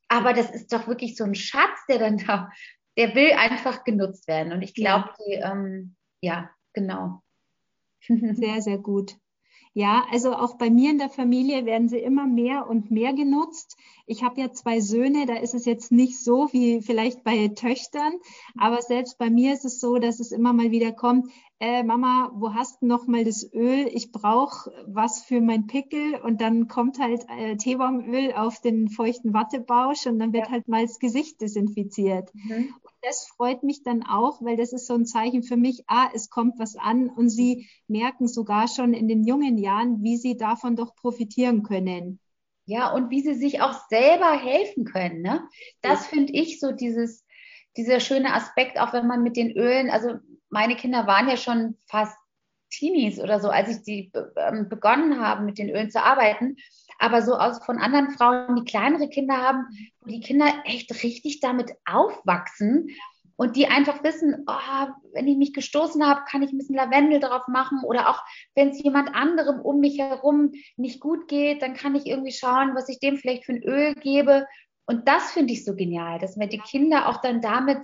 [0.09, 2.50] Aber das ist doch wirklich so ein Schatz, der dann da,
[2.96, 4.53] der will einfach genutzt werden.
[4.53, 5.53] Und ich glaube, ja.
[5.53, 7.22] ähm, ja, genau.
[8.09, 9.14] Sehr, sehr gut.
[9.72, 13.76] Ja, also auch bei mir in der Familie werden sie immer mehr und mehr genutzt.
[14.04, 18.14] Ich habe ja zwei Söhne, da ist es jetzt nicht so wie vielleicht bei Töchtern,
[18.59, 21.30] aber selbst bei mir ist es so, dass es immer mal wieder kommt,
[21.61, 23.87] äh, Mama, wo hast du noch mal das Öl?
[23.92, 29.35] Ich brauche was für mein Pickel und dann kommt halt äh, Teebaumöl auf den feuchten
[29.35, 30.53] Wattebausch und dann wird ja.
[30.53, 32.31] halt mal das Gesicht desinfiziert.
[32.35, 32.75] Mhm.
[32.83, 36.09] Und das freut mich dann auch, weil das ist so ein Zeichen für mich, ah,
[36.14, 40.38] es kommt was an und sie merken sogar schon in den jungen Jahren, wie sie
[40.38, 42.20] davon doch profitieren können.
[42.64, 45.20] Ja, und wie sie sich auch selber helfen können.
[45.20, 45.42] Ne?
[45.83, 47.27] Das finde ich so dieses,
[47.77, 50.14] dieser schöne Aspekt, auch wenn man mit den Ölen, also
[50.51, 52.17] meine Kinder waren ja schon fast
[52.71, 56.57] Teenies oder so, als ich die ähm, begonnen habe, mit den Ölen zu arbeiten.
[56.99, 59.67] Aber so aus von anderen Frauen, die kleinere Kinder haben,
[60.01, 62.89] wo die Kinder echt richtig damit aufwachsen
[63.37, 67.21] und die einfach wissen, oh, wenn ich mich gestoßen habe, kann ich ein bisschen Lavendel
[67.21, 68.23] drauf machen oder auch
[68.55, 72.75] wenn es jemand anderem um mich herum nicht gut geht, dann kann ich irgendwie schauen,
[72.75, 74.47] was ich dem vielleicht für ein Öl gebe.
[74.85, 77.79] Und das finde ich so genial, dass wir die Kinder auch dann damit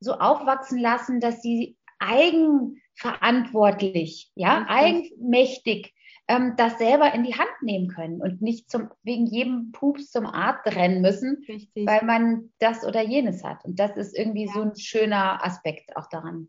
[0.00, 5.94] so aufwachsen lassen, dass sie eigenverantwortlich, ja, eigenmächtig
[6.28, 10.26] ähm, das selber in die Hand nehmen können und nicht zum, wegen jedem Pups zum
[10.26, 11.86] Arzt rennen müssen, Richtig.
[11.86, 13.64] weil man das oder jenes hat.
[13.64, 14.52] Und das ist irgendwie ja.
[14.52, 16.48] so ein schöner Aspekt auch daran.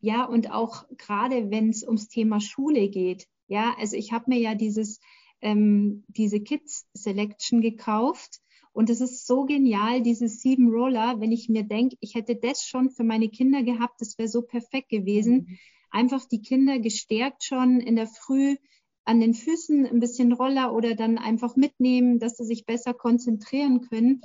[0.00, 3.26] Ja, und auch gerade wenn es ums Thema Schule geht.
[3.48, 5.00] Ja, also ich habe mir ja dieses,
[5.42, 8.38] ähm, diese Kids Selection gekauft.
[8.72, 12.64] Und es ist so genial, dieses sieben Roller, wenn ich mir denke, ich hätte das
[12.64, 15.34] schon für meine Kinder gehabt, das wäre so perfekt gewesen.
[15.48, 15.58] Mhm.
[15.90, 18.56] Einfach die Kinder gestärkt schon in der Früh
[19.04, 23.80] an den Füßen ein bisschen Roller oder dann einfach mitnehmen, dass sie sich besser konzentrieren
[23.80, 24.20] können.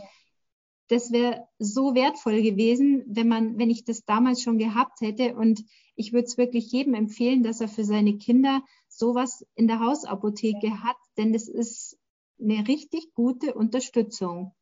[0.89, 5.35] Das wäre so wertvoll gewesen, wenn man, wenn ich das damals schon gehabt hätte.
[5.35, 5.63] Und
[5.95, 10.83] ich würde es wirklich jedem empfehlen, dass er für seine Kinder sowas in der Hausapotheke
[10.83, 11.97] hat, denn es ist
[12.41, 14.53] eine richtig gute Unterstützung.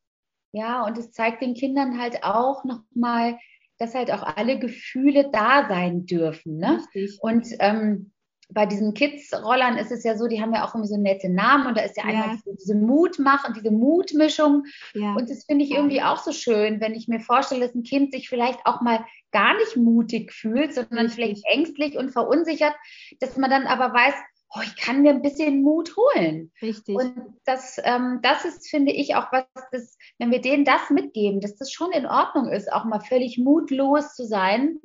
[0.52, 3.40] Ja, und es zeigt den Kindern halt auch nochmal,
[3.80, 6.58] dass halt auch alle Gefühle da sein dürfen.
[6.58, 6.80] Ne?
[6.94, 7.20] Richtig.
[7.22, 8.14] Und ähm,
[8.50, 11.68] bei diesen Kids-Rollern ist es ja so, die haben ja auch immer so nette Namen
[11.68, 12.22] und da ist ja, ja.
[12.22, 14.66] einmal diese Mutmach und diese Mutmischung.
[14.94, 15.16] Ja.
[15.16, 18.12] Und das finde ich irgendwie auch so schön, wenn ich mir vorstelle, dass ein Kind
[18.12, 21.16] sich vielleicht auch mal gar nicht mutig fühlt, sondern Richtig.
[21.16, 22.76] vielleicht ängstlich und verunsichert,
[23.20, 24.14] dass man dann aber weiß,
[24.56, 26.52] oh, ich kann mir ein bisschen Mut holen.
[26.62, 26.96] Richtig.
[26.96, 31.42] Und das, ähm, das ist, finde ich, auch was, das, wenn wir denen das mitgeben,
[31.42, 34.80] dass das schon in Ordnung ist, auch mal völlig mutlos zu sein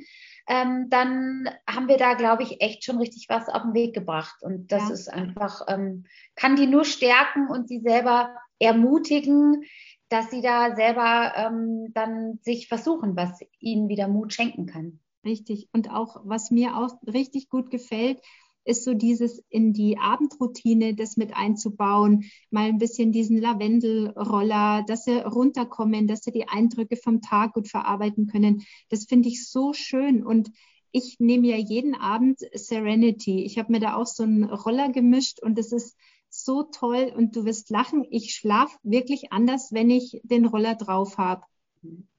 [0.48, 4.42] ähm, dann haben wir da, glaube ich, echt schon richtig was auf den Weg gebracht.
[4.42, 4.94] Und das ja.
[4.94, 6.04] ist einfach, ähm,
[6.36, 9.64] kann die nur stärken und sie selber ermutigen,
[10.08, 15.00] dass sie da selber ähm, dann sich versuchen, was ihnen wieder Mut schenken kann.
[15.22, 15.68] Richtig.
[15.72, 18.22] Und auch, was mir auch richtig gut gefällt,
[18.68, 25.04] ist so dieses in die Abendroutine das mit einzubauen, mal ein bisschen diesen Lavendelroller, dass
[25.04, 28.62] sie runterkommen, dass sie die Eindrücke vom Tag gut verarbeiten können.
[28.90, 30.50] Das finde ich so schön und
[30.92, 33.42] ich nehme ja jeden Abend Serenity.
[33.44, 35.96] Ich habe mir da auch so einen Roller gemischt und das ist
[36.28, 38.06] so toll und du wirst lachen.
[38.10, 41.42] Ich schlafe wirklich anders, wenn ich den Roller drauf habe.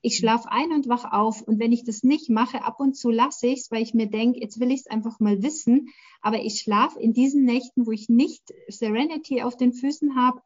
[0.02, 1.42] Ich schlafe ein und wach auf.
[1.42, 4.08] Und wenn ich das nicht mache, ab und zu lasse ich es, weil ich mir
[4.08, 5.90] denke, jetzt will ich es einfach mal wissen.
[6.22, 10.42] Aber ich schlafe in diesen Nächten, wo ich nicht Serenity auf den Füßen habe,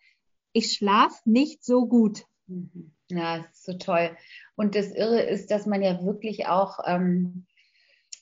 [0.53, 2.25] ich schlafe nicht so gut.
[2.47, 2.91] Mhm.
[3.09, 4.15] Ja, ist so toll.
[4.55, 7.45] Und das Irre ist, dass man ja wirklich auch, ähm,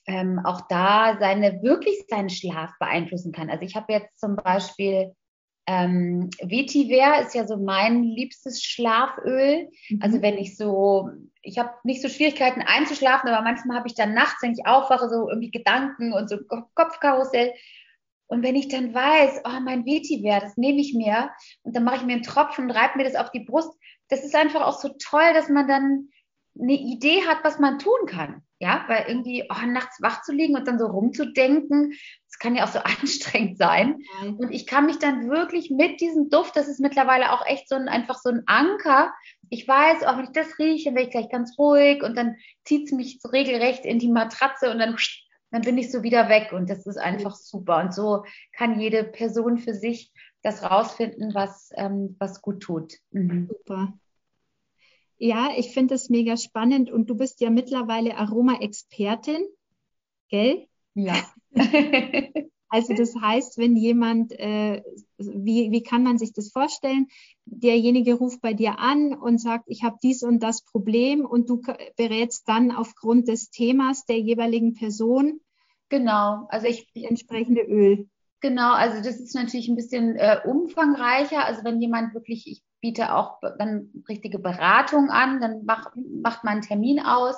[0.06, 3.50] ähm, auch da seine, wirklich seinen Schlaf beeinflussen kann.
[3.50, 5.14] Also ich habe jetzt zum Beispiel
[5.72, 9.70] ähm, Vetiver ist ja so mein liebstes Schlaföl.
[9.90, 10.00] Mhm.
[10.02, 11.10] Also wenn ich so,
[11.42, 15.10] ich habe nicht so Schwierigkeiten einzuschlafen, aber manchmal habe ich dann nachts, wenn ich aufwache,
[15.10, 16.38] so irgendwie Gedanken und so
[16.76, 17.54] Kopfkarussell.
[18.28, 21.32] Und wenn ich dann weiß, oh, mein Vetiver, das nehme ich mir
[21.64, 23.72] und dann mache ich mir einen Tropfen und reibe mir das auf die Brust,
[24.10, 26.10] das ist einfach auch so toll, dass man dann
[26.60, 28.42] eine Idee hat, was man tun kann.
[28.60, 31.94] Ja, weil irgendwie oh, nachts wach zu liegen und dann so rumzudenken,
[32.42, 34.04] kann ja auch so anstrengend sein.
[34.22, 34.36] Mhm.
[34.36, 37.76] Und ich kann mich dann wirklich mit diesem Duft, das ist mittlerweile auch echt so
[37.76, 39.14] ein, einfach so ein Anker.
[39.50, 42.36] Ich weiß, auch wenn ich das rieche, dann werde ich gleich ganz ruhig und dann
[42.66, 44.98] zieht es mich so regelrecht in die Matratze und dann,
[45.52, 46.52] dann bin ich so wieder weg.
[46.52, 47.82] Und das ist einfach super.
[47.82, 52.96] Und so kann jede Person für sich das rausfinden, was, ähm, was gut tut.
[53.12, 53.48] Mhm.
[53.50, 53.94] Super.
[55.18, 59.46] Ja, ich finde es mega spannend und du bist ja mittlerweile Aroma-Expertin,
[60.30, 60.68] gell?
[60.94, 61.16] Ja.
[62.70, 64.82] also das heißt, wenn jemand, äh,
[65.18, 67.08] wie, wie kann man sich das vorstellen?
[67.46, 71.62] Derjenige ruft bei dir an und sagt, ich habe dies und das Problem und du
[71.98, 75.42] berätst dann aufgrund des Themas der jeweiligen Person.
[75.90, 78.08] Genau, also ich entsprechende Öl.
[78.40, 81.46] Genau, also das ist natürlich ein bisschen äh, umfangreicher.
[81.46, 86.54] Also wenn jemand wirklich, ich biete auch dann richtige Beratung an, dann mach, macht man
[86.54, 87.36] einen Termin aus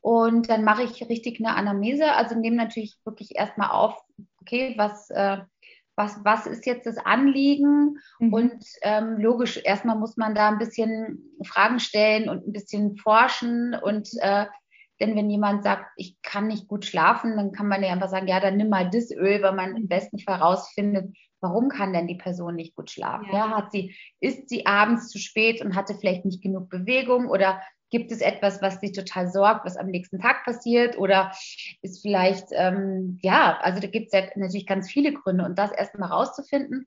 [0.00, 2.12] und dann mache ich richtig eine Anamnese.
[2.12, 4.00] Also nehme natürlich wirklich erstmal auf,
[4.40, 5.38] okay, was, äh,
[5.94, 7.98] was, was ist jetzt das Anliegen?
[8.18, 8.32] Mhm.
[8.32, 13.74] Und ähm, logisch, erstmal muss man da ein bisschen Fragen stellen und ein bisschen forschen
[13.74, 14.46] und äh,
[15.00, 18.28] denn wenn jemand sagt, ich kann nicht gut schlafen, dann kann man ja einfach sagen,
[18.28, 22.06] ja, dann nimm mal das Öl, weil man im besten Fall rausfindet, warum kann denn
[22.06, 23.26] die Person nicht gut schlafen?
[23.32, 23.48] Ja.
[23.48, 23.56] ja.
[23.56, 28.12] hat sie, ist sie abends zu spät und hatte vielleicht nicht genug Bewegung oder Gibt
[28.12, 30.96] es etwas, was dich total sorgt, was am nächsten Tag passiert?
[30.98, 31.32] Oder
[31.82, 35.72] ist vielleicht, ähm, ja, also da gibt es ja natürlich ganz viele Gründe und das
[35.72, 36.86] erstmal rauszufinden.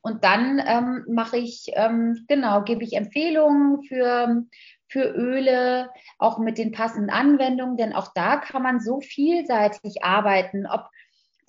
[0.00, 4.44] Und dann ähm, mache ich, ähm, genau, gebe ich Empfehlungen für,
[4.86, 5.88] für Öle,
[6.18, 10.90] auch mit den passenden Anwendungen, denn auch da kann man so vielseitig arbeiten, ob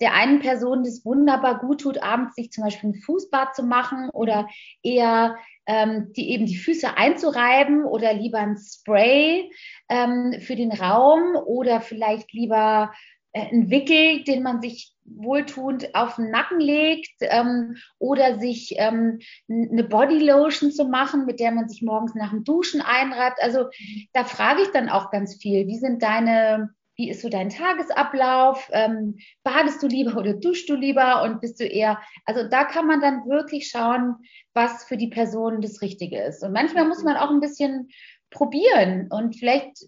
[0.00, 4.10] der einen Person das wunderbar gut tut, abends sich zum Beispiel ein Fußbad zu machen
[4.10, 4.48] oder
[4.82, 5.36] eher
[5.66, 9.50] ähm, die eben die Füße einzureiben oder lieber ein Spray
[9.88, 12.92] ähm, für den Raum oder vielleicht lieber
[13.32, 19.18] äh, ein Wickel, den man sich wohltuend auf den Nacken legt ähm, oder sich ähm,
[19.48, 23.42] eine Bodylotion zu machen, mit der man sich morgens nach dem Duschen einreibt.
[23.42, 23.66] Also
[24.12, 28.68] da frage ich dann auch ganz viel, wie sind deine wie ist so dein Tagesablauf?
[28.72, 32.86] Ähm, badest du lieber oder duschst du lieber und bist du eher, also da kann
[32.86, 34.16] man dann wirklich schauen,
[34.54, 36.42] was für die Person das Richtige ist.
[36.42, 37.88] Und manchmal muss man auch ein bisschen
[38.30, 39.86] probieren und vielleicht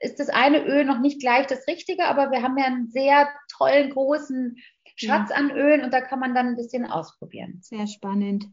[0.00, 3.28] ist das eine Öl noch nicht gleich das Richtige, aber wir haben ja einen sehr
[3.56, 4.56] tollen, großen
[4.96, 7.58] Schatz an Ölen und da kann man dann ein bisschen ausprobieren.
[7.62, 8.46] Sehr spannend.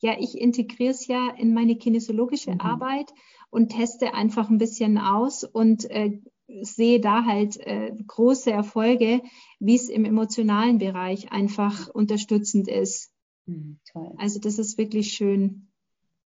[0.00, 2.60] Ja, ich integriere es ja in meine kinesiologische mhm.
[2.60, 3.12] Arbeit
[3.50, 6.20] und teste einfach ein bisschen aus und äh,
[6.62, 9.22] sehe da halt äh, große Erfolge,
[9.58, 13.12] wie es im emotionalen Bereich einfach unterstützend ist.
[13.46, 14.12] Mhm, toll.
[14.18, 15.68] Also das ist wirklich schön.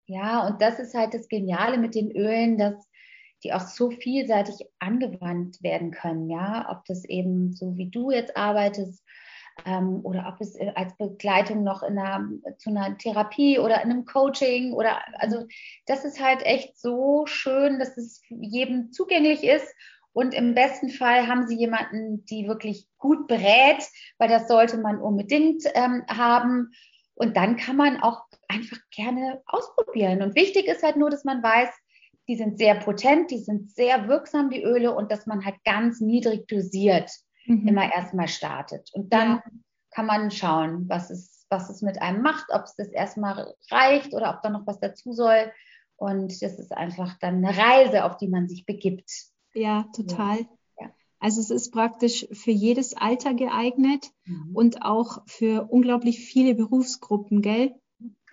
[0.05, 2.75] Ja, und das ist halt das Geniale mit den Ölen, dass
[3.43, 8.37] die auch so vielseitig angewandt werden können, ja, ob das eben so wie du jetzt
[8.37, 9.03] arbeitest
[9.65, 13.91] ähm, oder ob es äh, als Begleitung noch in einer, zu einer Therapie oder in
[13.91, 15.45] einem Coaching oder also
[15.85, 19.67] das ist halt echt so schön, dass es jedem zugänglich ist
[20.13, 23.83] und im besten Fall haben Sie jemanden, die wirklich gut berät,
[24.19, 26.71] weil das sollte man unbedingt ähm, haben.
[27.15, 30.21] Und dann kann man auch einfach gerne ausprobieren.
[30.21, 31.69] Und wichtig ist halt nur, dass man weiß,
[32.27, 35.99] die sind sehr potent, die sind sehr wirksam, die Öle, und dass man halt ganz
[35.99, 37.11] niedrig dosiert
[37.45, 37.67] mhm.
[37.67, 38.89] immer erstmal startet.
[38.93, 39.43] Und dann ja.
[39.91, 44.13] kann man schauen, was es, was es mit einem macht, ob es das erstmal reicht
[44.13, 45.51] oder ob da noch was dazu soll.
[45.95, 49.09] Und das ist einfach dann eine Reise, auf die man sich begibt.
[49.53, 50.39] Ja, total.
[50.39, 50.91] Ja.
[51.19, 54.55] Also es ist praktisch für jedes Alter geeignet mhm.
[54.55, 57.75] und auch für unglaublich viele Berufsgruppen, gell?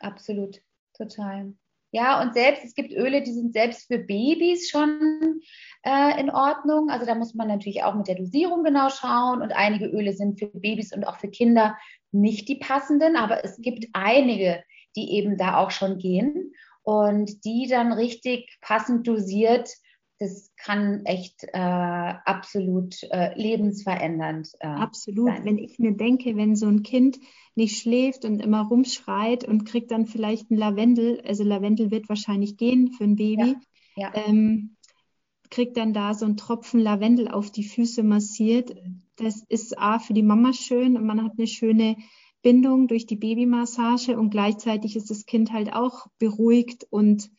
[0.00, 0.60] Absolut,
[0.94, 1.54] total.
[1.92, 5.40] Ja, und selbst, es gibt Öle, die sind selbst für Babys schon
[5.82, 6.88] äh, in Ordnung.
[6.88, 9.42] Also da muss man natürlich auch mit der Dosierung genau schauen.
[9.42, 11.76] Und einige Öle sind für Babys und auch für Kinder
[12.12, 14.62] nicht die passenden, aber es gibt einige,
[14.96, 19.70] die eben da auch schon gehen und die dann richtig passend dosiert
[20.20, 25.30] das kann echt äh, absolut äh, lebensverändernd äh, Absolut.
[25.30, 25.44] Sein.
[25.46, 27.18] Wenn ich mir denke, wenn so ein Kind
[27.54, 32.58] nicht schläft und immer rumschreit und kriegt dann vielleicht ein Lavendel, also Lavendel wird wahrscheinlich
[32.58, 33.56] gehen für ein Baby,
[33.96, 34.26] ja, ja.
[34.26, 34.76] Ähm,
[35.48, 38.76] kriegt dann da so einen Tropfen Lavendel auf die Füße massiert.
[39.16, 41.96] Das ist A für die Mama schön und man hat eine schöne
[42.42, 47.30] Bindung durch die Babymassage und gleichzeitig ist das Kind halt auch beruhigt und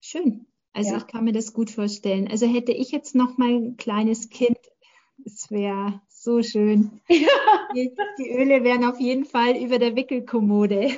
[0.00, 0.48] schön.
[0.74, 0.96] Also ja.
[0.98, 2.28] ich kann mir das gut vorstellen.
[2.28, 4.58] Also hätte ich jetzt noch mal ein kleines Kind,
[5.24, 7.00] es wäre so schön.
[7.08, 7.28] Ja.
[7.74, 10.90] Die, die, Öle wären auf jeden Fall über der Wickelkommode.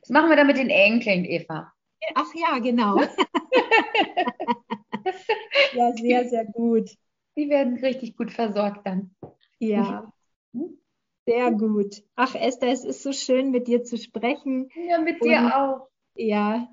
[0.00, 1.72] Das machen wir dann mit den Enkeln, Eva.
[2.14, 3.00] Ach ja, genau.
[5.74, 6.90] ja, sehr, sehr gut.
[7.36, 9.14] Die werden richtig gut versorgt dann.
[9.58, 10.12] Ja.
[10.52, 10.78] Hm?
[11.26, 12.02] Sehr gut.
[12.16, 14.68] Ach, Esther, es ist so schön, mit dir zu sprechen.
[14.88, 15.88] Ja, mit dir Und, auch.
[16.14, 16.68] Ja,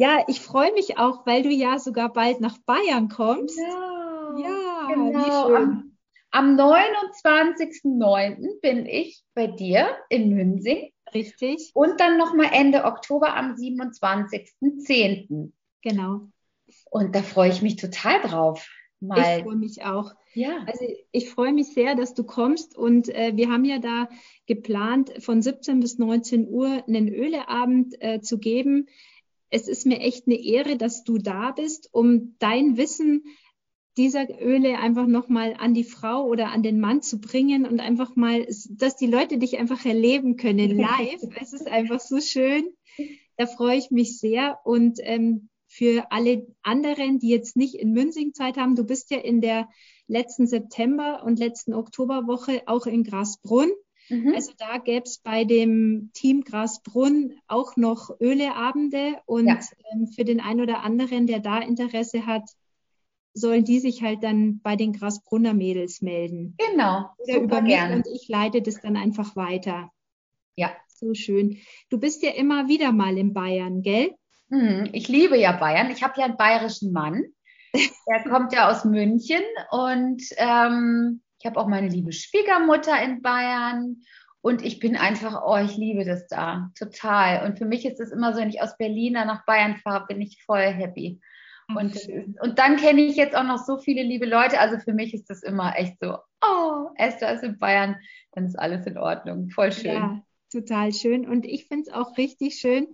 [0.00, 3.58] ja, ich freue mich auch, weil du ja sogar bald nach Bayern kommst.
[3.58, 5.54] Ja, ja genau.
[5.54, 5.94] Am,
[6.30, 8.60] am 29.09.
[8.62, 10.90] bin ich bei dir in Münzing.
[11.12, 11.72] Richtig.
[11.74, 15.52] Und dann nochmal Ende Oktober am 27.10.
[15.82, 16.30] Genau.
[16.90, 18.66] Und da freue ich mich total drauf.
[19.00, 19.38] Mal.
[19.38, 20.14] Ich freue mich auch.
[20.32, 20.64] Ja.
[20.66, 24.08] Also ich freue mich sehr, dass du kommst und äh, wir haben ja da
[24.46, 28.88] geplant, von 17 bis 19 Uhr einen Öleabend äh, zu geben
[29.50, 33.24] es ist mir echt eine Ehre, dass du da bist, um dein Wissen
[33.96, 38.16] dieser Öle einfach nochmal an die Frau oder an den Mann zu bringen und einfach
[38.16, 41.22] mal, dass die Leute dich einfach erleben können live.
[41.40, 42.64] es ist einfach so schön.
[43.36, 44.58] Da freue ich mich sehr.
[44.64, 49.18] Und ähm, für alle anderen, die jetzt nicht in Münzing Zeit haben, du bist ja
[49.18, 49.68] in der
[50.06, 53.70] letzten September und letzten Oktoberwoche auch in Grasbrunn.
[54.10, 54.34] Mhm.
[54.34, 59.60] Also da gäbe es bei dem Team Grasbrunn auch noch Öleabende und ja.
[59.92, 62.50] ähm, für den einen oder anderen, der da Interesse hat,
[63.32, 66.56] sollen die sich halt dann bei den Grasbrunner Mädels melden.
[66.58, 67.08] Genau.
[67.18, 67.96] Oder Super über mich gerne.
[67.96, 69.90] und ich leite das dann einfach weiter.
[70.56, 70.72] Ja.
[70.88, 71.58] So schön.
[71.88, 74.14] Du bist ja immer wieder mal in Bayern, gell?
[74.48, 75.90] Mhm, ich liebe ja Bayern.
[75.90, 77.24] Ich habe ja einen bayerischen Mann.
[78.06, 84.02] Er kommt ja aus München und ähm, ich habe auch meine liebe Schwiegermutter in Bayern.
[84.42, 87.46] Und ich bin einfach, oh, ich liebe das da, total.
[87.46, 90.20] Und für mich ist es immer so, wenn ich aus Berlin nach Bayern fahre, bin
[90.22, 91.20] ich voll happy.
[91.76, 91.96] Und,
[92.40, 94.58] und dann kenne ich jetzt auch noch so viele liebe Leute.
[94.58, 97.96] Also für mich ist das immer echt so, oh, Esther ist in Bayern,
[98.32, 99.50] dann ist alles in Ordnung.
[99.50, 99.92] Voll schön.
[99.92, 101.28] Ja, total schön.
[101.28, 102.88] Und ich finde es auch richtig schön,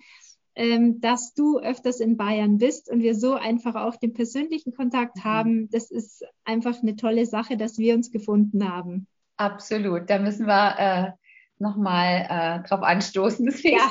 [0.56, 5.24] dass du öfters in Bayern bist und wir so einfach auch den persönlichen Kontakt mhm.
[5.24, 5.70] haben.
[5.70, 9.06] Das ist einfach eine tolle Sache, dass wir uns gefunden haben.
[9.36, 10.08] Absolut.
[10.08, 11.12] Da müssen wir äh,
[11.58, 13.44] nochmal äh, drauf anstoßen.
[13.46, 13.88] Das, ja.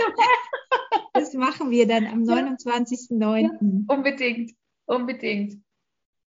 [1.13, 3.41] das machen wir dann am 29.09.
[3.41, 3.49] Ja,
[3.95, 4.51] unbedingt.
[4.86, 5.61] Unbedingt.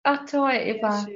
[0.03, 1.07] Ach toll, Eva.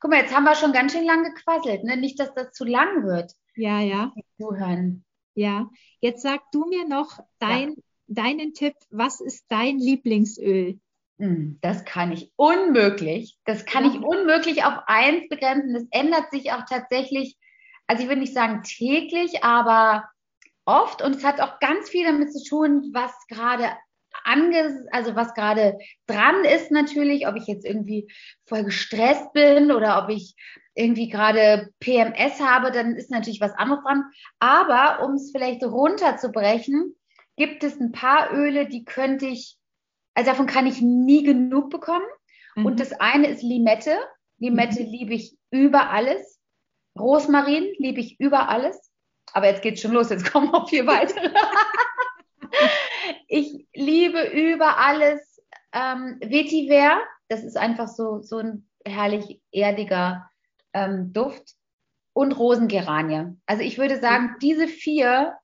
[0.00, 1.96] Guck mal, jetzt haben wir schon ganz schön lang gequasselt, ne?
[1.96, 3.32] Nicht, dass das zu lang wird.
[3.54, 4.12] Ja, ja.
[4.38, 5.04] Zuhören.
[5.34, 5.70] Ja.
[6.00, 7.76] Jetzt sag du mir noch dein, ja.
[8.06, 8.74] Deinen Tipp.
[8.90, 10.78] Was ist dein Lieblingsöl?
[11.18, 13.38] Hm, das kann ich unmöglich.
[13.44, 15.74] Das kann ich unmöglich auf eins begrenzen.
[15.74, 17.36] Das ändert sich auch tatsächlich,
[17.86, 20.08] also ich würde nicht sagen täglich, aber
[20.66, 21.02] oft.
[21.02, 23.70] Und es hat auch ganz viel damit zu tun, was gerade
[24.24, 28.10] ange, also was gerade dran ist natürlich, ob ich jetzt irgendwie
[28.46, 30.34] voll gestresst bin oder ob ich
[30.74, 34.04] irgendwie gerade PMS habe, dann ist natürlich was anderes dran.
[34.38, 36.94] Aber um es vielleicht runterzubrechen,
[37.36, 39.56] gibt es ein paar Öle, die könnte ich,
[40.14, 42.06] also davon kann ich nie genug bekommen.
[42.56, 42.66] Mhm.
[42.66, 43.98] Und das eine ist Limette.
[44.38, 44.90] Limette mhm.
[44.90, 46.40] liebe ich über alles.
[46.98, 48.90] Rosmarin liebe ich über alles.
[49.32, 51.30] Aber jetzt geht's schon los, jetzt kommen noch vier weitere.
[53.28, 55.40] ich liebe über alles
[55.72, 57.00] ähm, Vetiver.
[57.28, 60.30] Das ist einfach so, so ein herrlich erdiger
[60.72, 61.54] ähm, Duft.
[62.14, 63.36] Und Rosengeranie.
[63.44, 65.36] Also ich würde sagen, diese vier,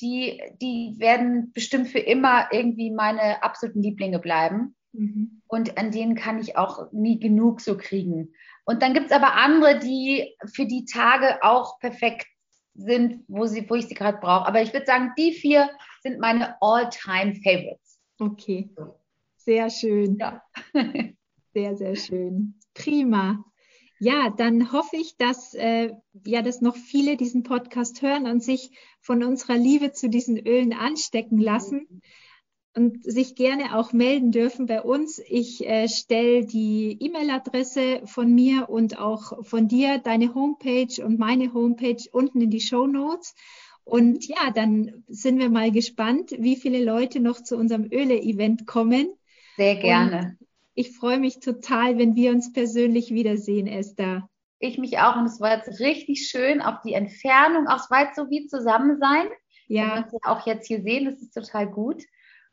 [0.00, 4.74] die, die werden bestimmt für immer irgendwie meine absoluten Lieblinge bleiben.
[4.92, 5.42] Mhm.
[5.46, 8.32] Und an denen kann ich auch nie genug so kriegen.
[8.64, 12.26] Und dann gibt es aber andere, die für die Tage auch perfekt
[12.74, 14.46] sind, wo, sie, wo ich sie gerade brauche.
[14.46, 15.70] Aber ich würde sagen, die vier
[16.02, 17.98] sind meine All-Time-Favorites.
[18.18, 18.70] Okay,
[19.36, 20.16] sehr schön.
[20.18, 20.42] Ja.
[21.54, 22.58] sehr, sehr schön.
[22.74, 23.44] Prima.
[23.98, 25.92] Ja, dann hoffe ich, dass, äh,
[26.26, 28.76] ja, dass noch viele diesen Podcast hören und sich
[29.06, 32.02] von unserer Liebe zu diesen Ölen anstecken lassen.
[32.74, 35.18] Und sich gerne auch melden dürfen bei uns.
[35.30, 41.54] Ich äh, stelle die E-Mail-Adresse von mir und auch von dir, deine Homepage und meine
[41.54, 43.34] Homepage unten in die Show Notes.
[43.84, 49.08] Und ja, dann sind wir mal gespannt, wie viele Leute noch zu unserem Öle-Event kommen.
[49.56, 50.36] Sehr gerne.
[50.38, 54.28] Und ich freue mich total, wenn wir uns persönlich wiedersehen, Esther.
[54.58, 55.16] Ich mich auch.
[55.16, 59.28] Und es war jetzt richtig schön, auf die Entfernung, auch weit so wie zusammen sein.
[59.68, 59.96] Ja.
[59.96, 62.02] Wir uns auch jetzt hier sehen, das ist total gut.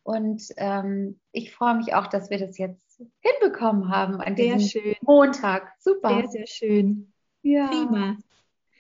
[0.04, 4.82] Und ähm, ich freue mich auch, dass wir das jetzt hinbekommen haben an sehr diesem
[4.82, 4.95] schön.
[5.01, 5.72] Montag.
[5.80, 6.10] Super.
[6.10, 7.14] Sehr, sehr schön.
[7.41, 7.68] Ja.
[7.68, 8.18] Prima.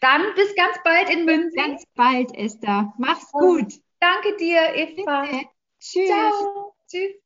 [0.01, 1.53] Dann bis ganz bald in München.
[1.55, 2.93] Ganz bald, Esther.
[2.97, 3.73] Mach's gut.
[3.99, 5.21] Danke dir, Eva.
[5.21, 5.45] Bitte.
[5.79, 6.07] Tschüss.
[6.07, 6.75] Ciao.
[6.87, 7.22] Tschüss.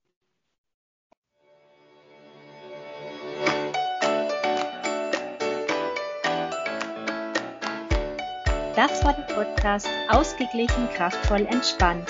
[8.78, 12.08] Das war der Podcast Ausgeglichen, kraftvoll, entspannt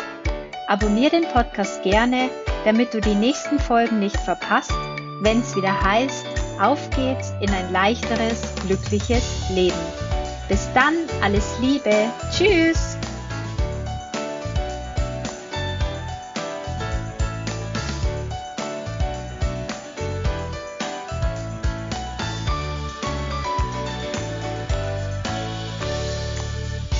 [0.67, 2.29] Abonnier den Podcast gerne,
[2.65, 4.73] damit du die nächsten Folgen nicht verpasst,
[5.21, 6.25] wenn es wieder heißt,
[6.59, 9.77] auf geht's in ein leichteres, glückliches Leben.
[10.49, 12.96] Bis dann, alles Liebe, tschüss!